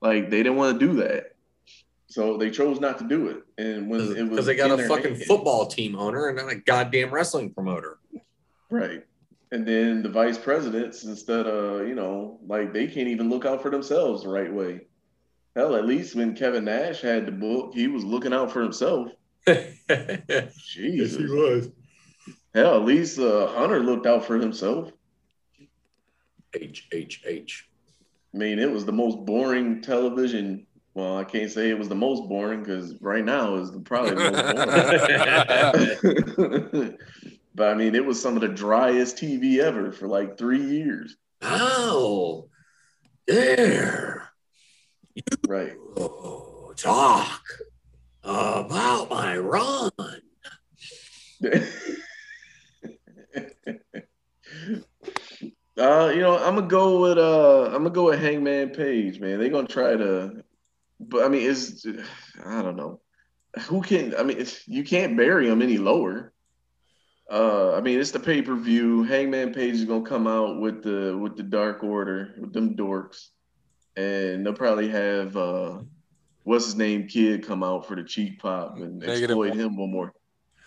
[0.00, 1.36] Like they didn't want to do that.
[2.08, 3.42] So they chose not to do it.
[3.58, 6.50] And when it was Because they got a fucking hands- football team owner and not
[6.50, 7.98] a goddamn wrestling promoter.
[8.70, 9.04] Right.
[9.52, 13.62] And then the vice presidents, instead of, you know, like they can't even look out
[13.62, 14.80] for themselves the right way.
[15.56, 19.08] Hell, at least when Kevin Nash had the book, he was looking out for himself.
[19.46, 19.74] Jesus.
[20.76, 21.70] Yes, he was.
[22.54, 24.90] Hell, at least uh, Hunter looked out for himself.
[26.52, 27.68] H H H.
[28.34, 30.66] I mean, it was the most boring television.
[30.94, 34.30] Well, I can't say it was the most boring because right now is probably the
[36.02, 36.98] most boring.
[37.54, 41.16] but I mean, it was some of the driest TV ever for like three years.
[41.40, 42.48] Oh,
[43.26, 44.15] there.
[45.48, 45.72] Right.
[45.96, 47.42] Oh, talk
[48.22, 49.90] about my run.
[55.78, 59.38] uh, you know, I'm gonna go with uh, I'm gonna go with Hangman Page, man.
[59.38, 60.42] They're gonna try to,
[61.00, 61.86] but I mean, it's
[62.44, 63.00] I don't know
[63.62, 64.14] who can.
[64.16, 66.32] I mean, it's, you can't bury him any lower.
[67.30, 69.02] Uh, I mean, it's the pay per view.
[69.04, 73.28] Hangman Page is gonna come out with the with the Dark Order with them dorks,
[73.96, 75.78] and they'll probably have uh,
[76.44, 79.58] what's his name kid come out for the cheek pop and Negative exploit one.
[79.58, 80.12] him one more.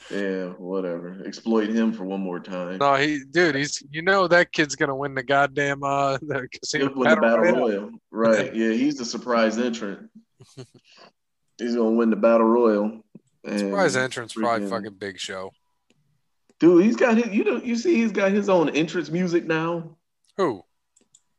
[0.09, 1.21] Yeah, whatever.
[1.25, 2.77] Exploit him for one more time.
[2.77, 6.91] No, he, dude, he's you know that kid's gonna win the goddamn uh the casino
[6.95, 7.55] win the battle Royale.
[7.55, 7.89] royal.
[8.11, 8.55] Right.
[8.59, 10.09] Yeah, he's the surprise entrant.
[11.57, 13.03] He's gonna win the battle royal.
[13.45, 15.51] Surprise entrance, probably fucking big show.
[16.59, 17.27] Dude, he's got his.
[17.33, 19.97] You know, you see, he's got his own entrance music now.
[20.37, 20.63] Who?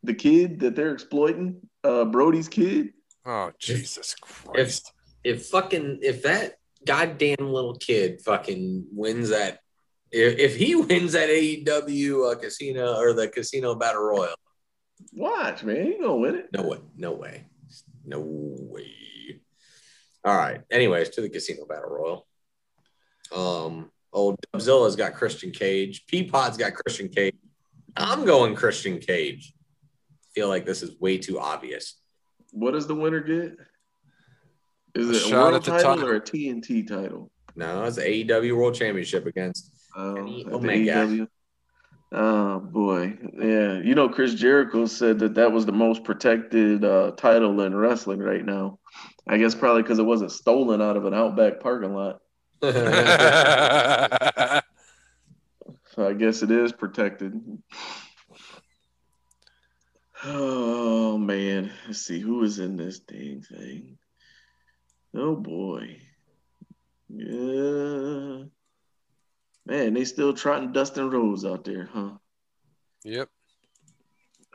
[0.02, 2.90] The kid that they're exploiting, uh, Brodie's kid.
[3.24, 4.92] Oh Jesus Christ!
[5.22, 6.54] if fucking if that
[6.86, 9.58] goddamn little kid fucking wins that
[10.10, 14.34] if, if he wins that AEW uh, casino or the casino battle royal,
[15.12, 16.48] Watch, man, he gonna win it.
[16.52, 17.44] no way, no way,
[18.04, 18.92] no way.
[20.24, 20.60] All right.
[20.70, 22.26] Anyways, to the casino battle royal.
[23.34, 26.04] Um, old Dubzilla's got Christian Cage.
[26.06, 27.34] Peapod's got Christian Cage.
[27.96, 29.54] I'm going Christian Cage.
[30.34, 31.94] Feel like this is way too obvious.
[32.52, 33.56] What does the winner get?
[34.94, 36.08] Is A it a world at the title, title.
[36.08, 37.30] or a TNT title?
[37.56, 40.92] No, it's the AEW World Championship against Oh, Kenny at the Omega.
[41.06, 41.28] AEW.
[42.12, 43.78] Oh boy, yeah.
[43.80, 48.18] You know, Chris Jericho said that that was the most protected uh, title in wrestling
[48.20, 48.78] right now.
[49.28, 52.20] I guess probably because it wasn't stolen out of an Outback parking lot.
[55.94, 57.32] So I guess it is protected.
[60.22, 63.96] Oh man, let's see who is in this dang thing.
[65.14, 65.96] Oh boy,
[67.08, 68.44] yeah,
[69.66, 72.10] man, they still trotting Dustin Rhodes out there, huh?
[73.02, 73.28] yep.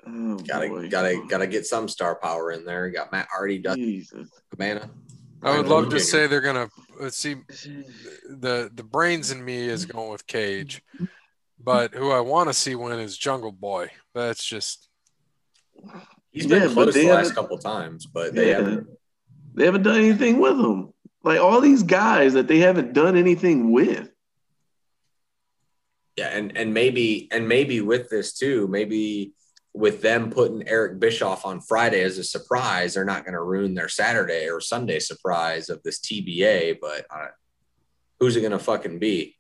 [0.07, 2.91] Oh gotta boy, gotta gotta get some star power in there.
[2.91, 4.29] Got Matt Hardy, Dustin Jesus.
[4.51, 4.89] Cabana.
[5.41, 7.37] I would love to say they're gonna let's see
[8.29, 10.83] the the brains in me is going with Cage,
[11.59, 13.89] but who I want to see win is Jungle Boy.
[14.13, 14.84] That's just
[16.31, 18.57] he's been Yeah, close the last couple times, but they Yeah.
[18.57, 18.87] haven't.
[19.53, 20.93] They haven't done anything with him.
[21.23, 24.09] Like all these guys that they haven't done anything with.
[26.17, 29.33] Yeah, and and maybe and maybe with this too, maybe
[29.73, 33.73] with them putting Eric Bischoff on Friday as a surprise, they're not going to ruin
[33.73, 36.77] their Saturday or Sunday surprise of this TBA.
[36.79, 37.27] But uh,
[38.19, 39.35] who's it going to fucking be?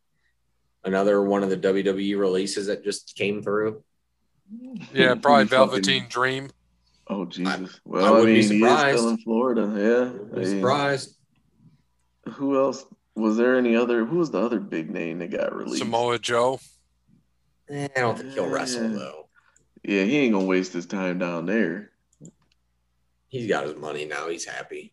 [0.83, 3.83] Another one of the WWE releases that just came through.
[4.93, 6.49] Yeah, probably Who fucking- Velveteen Dream.
[7.07, 7.75] Oh Jesus!
[7.75, 8.97] I Well, I, wouldn't be mean, he is surprised.
[8.97, 9.61] still in Florida.
[9.75, 10.35] Yeah.
[10.35, 11.15] I mean, Surprise!
[12.33, 12.83] Who else?
[13.15, 14.05] Was there any other?
[14.05, 15.79] Who was the other big name that got released?
[15.83, 16.59] Samoa Joe.
[17.69, 19.27] Eh, I don't think he'll wrestle though.
[19.83, 21.91] Yeah, he ain't gonna waste his time down there,
[23.27, 24.27] He's got his money now.
[24.29, 24.91] He's happy.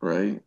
[0.00, 0.42] right?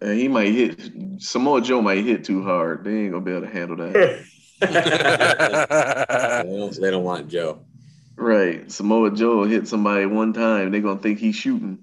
[0.00, 0.80] And he might hit
[1.18, 2.84] Samoa Joe might hit too hard.
[2.84, 4.24] They ain't gonna be able to handle that.
[6.44, 7.60] they, don't, they don't want Joe.
[8.16, 8.70] right?
[8.70, 10.70] Samoa Joe will hit somebody one time.
[10.70, 11.82] They're gonna think he's shooting.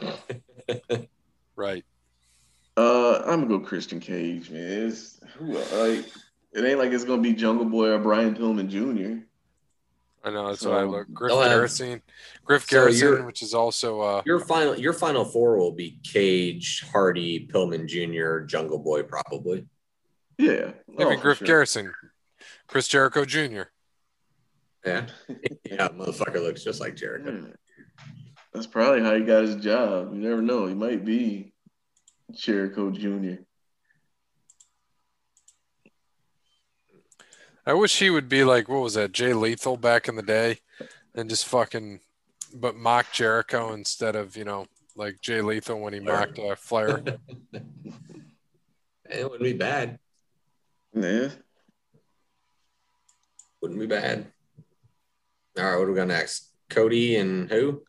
[1.56, 1.84] right.
[2.76, 4.88] Uh, I'm gonna go Christian Cage, man.
[4.88, 6.06] It's, like,
[6.52, 9.24] it ain't like it's gonna be Jungle Boy or Brian Pillman Jr.
[10.22, 11.12] I know that's So- what I look.
[11.12, 12.02] Griff They'll have- Garrison,
[12.44, 16.84] Griff So Garrison, which is also uh, Your final your final four will be Cage,
[16.92, 19.66] Hardy, Pillman Jr., Jungle Boy, probably.
[20.40, 21.46] Yeah, maybe Oh, Griff sure.
[21.46, 21.92] Garrison,
[22.66, 23.62] Chris Jericho Jr.
[24.86, 25.06] Yeah.
[25.64, 27.42] yeah, motherfucker looks just like Jericho.
[27.46, 28.04] Yeah.
[28.54, 30.14] That's probably how he got his job.
[30.14, 30.66] You never know.
[30.66, 31.52] He might be
[32.32, 33.42] Jericho Jr.
[37.66, 40.58] I wish he would be like what was that Jay Lethal back in the day,
[41.14, 42.00] and just fucking,
[42.54, 44.66] but mock Jericho instead of you know
[44.96, 46.16] like Jay Lethal when he Flair.
[46.16, 47.02] mocked uh, Flair.
[49.12, 49.98] It wouldn't be bad.
[50.94, 51.28] Yeah.
[53.62, 54.26] Wouldn't be bad.
[55.58, 56.50] All right, what do we got next?
[56.68, 57.82] Cody and who?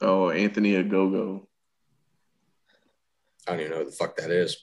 [0.00, 1.46] Oh, Anthony Ogogo.
[3.46, 4.56] I don't even know who the fuck that is.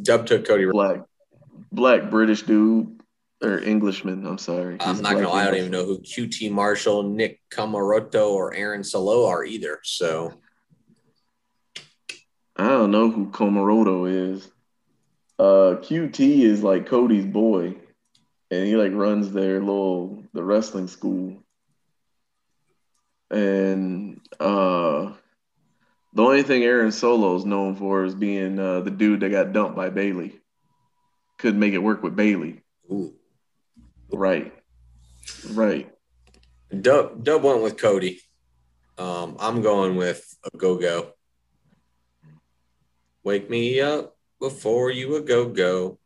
[0.00, 0.66] Dub took Cody.
[0.66, 1.02] Black
[1.70, 2.98] black British dude.
[3.42, 4.76] Or Englishman, I'm sorry.
[4.78, 8.30] He's I'm not gonna black lie, I don't even know who QT Marshall, Nick Comoroto,
[8.30, 9.80] or Aaron Solo are either.
[9.82, 10.32] So
[12.54, 14.48] I don't know who Comoroto is.
[15.38, 17.76] Uh QT is like Cody's boy.
[18.50, 21.42] And he like runs their little the wrestling school.
[23.30, 25.12] And uh
[26.14, 29.52] the only thing Aaron Solo is known for is being uh, the dude that got
[29.52, 30.38] dumped by Bayley.
[31.38, 32.60] Couldn't make it work with Bayley.
[32.90, 33.14] ooh.
[34.12, 34.52] Right.
[35.50, 35.90] Right.
[36.80, 38.20] Dub Dub went with Cody.
[38.98, 41.12] Um, I'm going with a go go.
[43.24, 45.98] Wake me up before you a go go.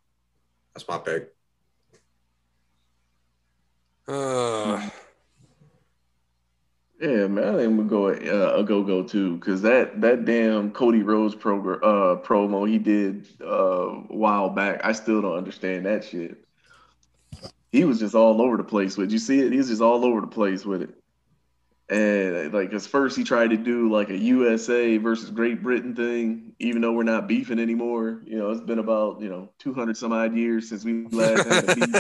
[0.75, 1.35] That's my pick.
[4.07, 4.89] Uh,
[7.01, 10.71] Yeah, man, I think we'll go uh, a go go too, because that that damn
[10.71, 15.85] Cody Rhodes program uh, promo he did uh, a while back, I still don't understand
[15.87, 16.43] that shit.
[17.73, 19.13] He was just all over the place with.
[19.13, 19.53] You see it?
[19.53, 20.91] He was just all over the place with it.
[21.89, 26.53] And like, cause first he tried to do like a USA versus Great Britain thing,
[26.59, 28.23] even though we're not beefing anymore.
[28.25, 31.71] You know, it's been about you know 200 some odd years since we last had
[31.71, 31.93] a beef.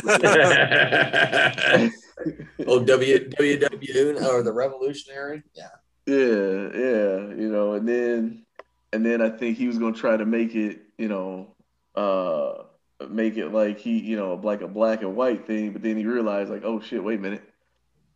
[2.67, 5.45] oh, W WW or the Revolutionary?
[5.55, 5.69] Yeah.
[6.07, 8.45] Yeah, yeah, you know, and then
[8.93, 11.55] and then I think he was gonna try to make it, you know,
[11.95, 12.65] uh
[13.09, 16.07] make it like he, you know, like a black and white thing, but then he
[16.07, 17.43] realized like, oh shit, wait a minute.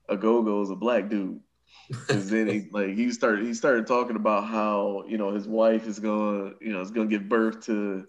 [0.08, 1.40] A go-go is a black dude.
[2.06, 5.86] Cause then he like he started he started talking about how, you know, his wife
[5.86, 8.06] is gonna, you know, is gonna give birth to,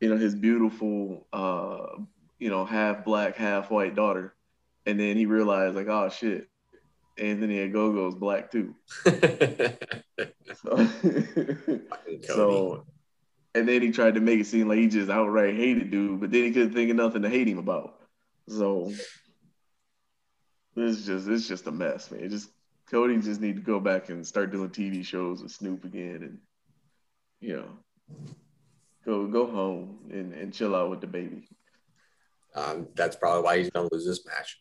[0.00, 2.02] you know, his beautiful uh,
[2.38, 4.34] you know, half black, half white daughter.
[4.84, 6.48] And then he realized like, oh shit,
[7.16, 8.74] Anthony Ogogo is black too.
[10.54, 10.88] so,
[12.34, 12.84] so,
[13.54, 16.30] and then he tried to make it seem like he just outright hated dude, but
[16.30, 18.00] then he couldn't think of nothing to hate him about.
[18.48, 18.92] So
[20.76, 22.24] it's just it's just a mess, man.
[22.24, 22.50] It just
[22.94, 26.38] Cody just need to go back and start doing TV shows with Snoop again, and
[27.40, 27.68] you know,
[29.04, 31.48] go go home and, and chill out with the baby.
[32.54, 34.60] Um, that's probably why he's gonna lose this match.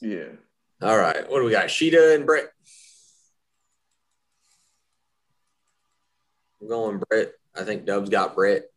[0.00, 0.28] Yeah.
[0.80, 1.30] All right.
[1.30, 1.66] What do we got?
[1.66, 2.48] Shida and Britt.
[6.62, 7.34] I'm going Britt.
[7.54, 8.72] I think Dub's got Britt.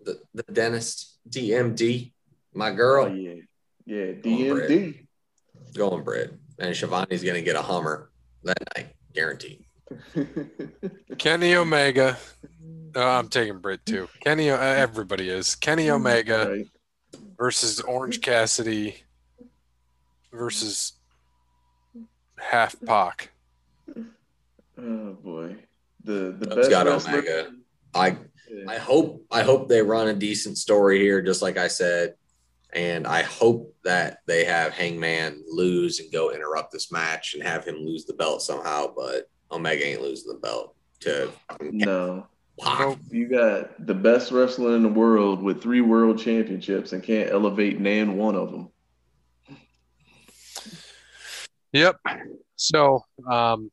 [0.00, 2.14] The the dentist, DMD,
[2.54, 3.04] my girl.
[3.04, 3.34] Oh, yeah.
[3.84, 5.06] Yeah, DMD.
[5.74, 6.39] Going Britt.
[6.60, 8.10] And Shivani's gonna get a Hummer
[8.44, 9.64] that night, guaranteed.
[11.18, 12.16] Kenny Omega.
[12.94, 14.08] Oh, I'm taking Britt too.
[14.20, 15.54] Kenny, uh, everybody is.
[15.56, 16.66] Kenny Omega Right.
[17.38, 18.96] versus Orange Cassidy
[20.32, 20.92] versus
[22.38, 23.30] Half Pac.
[24.78, 25.56] Oh boy.
[26.04, 27.12] The the Dub's best got wrestler.
[27.18, 27.50] Omega.
[27.94, 28.16] I
[28.68, 32.14] I hope I hope they run a decent story here, just like I said,
[32.72, 37.64] and I hope that they have Hangman lose and go interrupt this match and have
[37.64, 38.92] him lose the belt somehow.
[38.94, 42.26] But Omega ain't losing the belt to No.
[42.60, 42.98] Pac.
[43.10, 47.80] You got the best wrestler in the world with three world championships and can't elevate
[47.80, 48.68] nan one of them.
[51.72, 52.00] Yep.
[52.56, 53.70] So, um,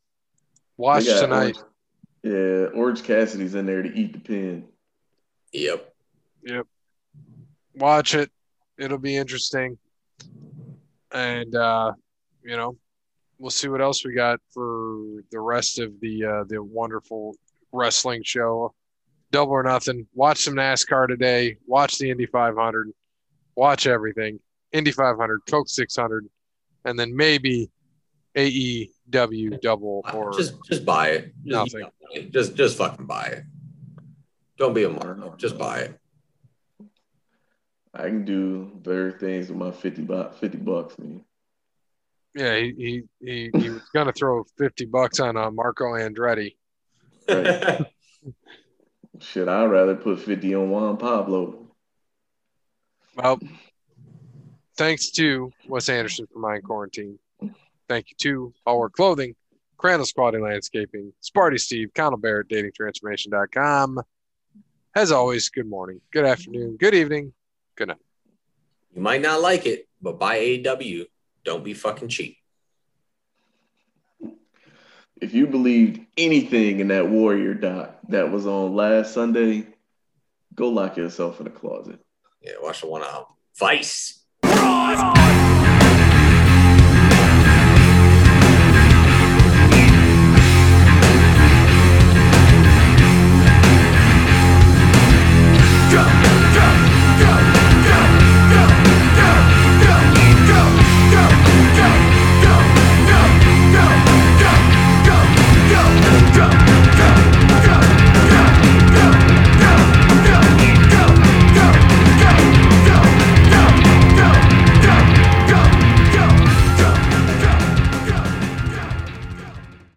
[0.77, 1.57] watch tonight.
[1.57, 1.57] Orange-
[2.23, 4.67] yeah, Orange Cassidy's in there to eat the pin.
[5.51, 5.93] Yep.
[6.43, 6.67] Yep.
[7.75, 8.31] Watch it.
[8.77, 9.77] It'll be interesting.
[11.11, 11.93] And uh,
[12.43, 12.77] you know,
[13.39, 17.35] we'll see what else we got for the rest of the uh, the wonderful
[17.71, 18.73] wrestling show.
[19.31, 20.07] Double or nothing.
[20.13, 21.57] Watch some NASCAR today.
[21.65, 22.91] Watch the Indy 500.
[23.55, 24.39] Watch everything.
[24.71, 26.27] Indy 500, Coke 600,
[26.85, 27.69] and then maybe
[28.35, 31.33] AEW double or just just buy it.
[31.45, 32.31] Just, Nothing.
[32.31, 33.43] just just fucking buy it.
[34.57, 35.37] Don't be a mark.
[35.37, 35.99] Just buy it.
[37.97, 41.21] I can do better things with my 50 bucks, 50 bucks, man.
[42.35, 46.55] yeah, he he he, he was gonna throw 50 bucks on uh, Marco Andretti.
[47.27, 47.85] Right.
[49.19, 51.67] Shit, I'd rather put 50 on Juan Pablo.
[53.15, 53.39] Well,
[54.77, 57.17] thanks to Wes Anderson for Mind Quarantine.
[57.89, 59.33] Thank you to Our Clothing,
[59.77, 63.99] Crandall's Quality Landscaping, Sparty Steve, Connell Barrett, datingtransformation.com.
[64.95, 67.33] As always, good morning, good afternoon, good evening,
[67.77, 67.97] good night.
[68.93, 71.05] You might not like it, but buy AEW.
[71.45, 72.37] Don't be fucking cheap.
[75.21, 79.67] If you believed anything in that Warrior doc that was on last Sunday,
[80.53, 81.99] go lock yourself in a closet.
[82.41, 83.27] Yeah, watch the one out.
[83.57, 84.25] Vice.
[84.41, 85.46] Broad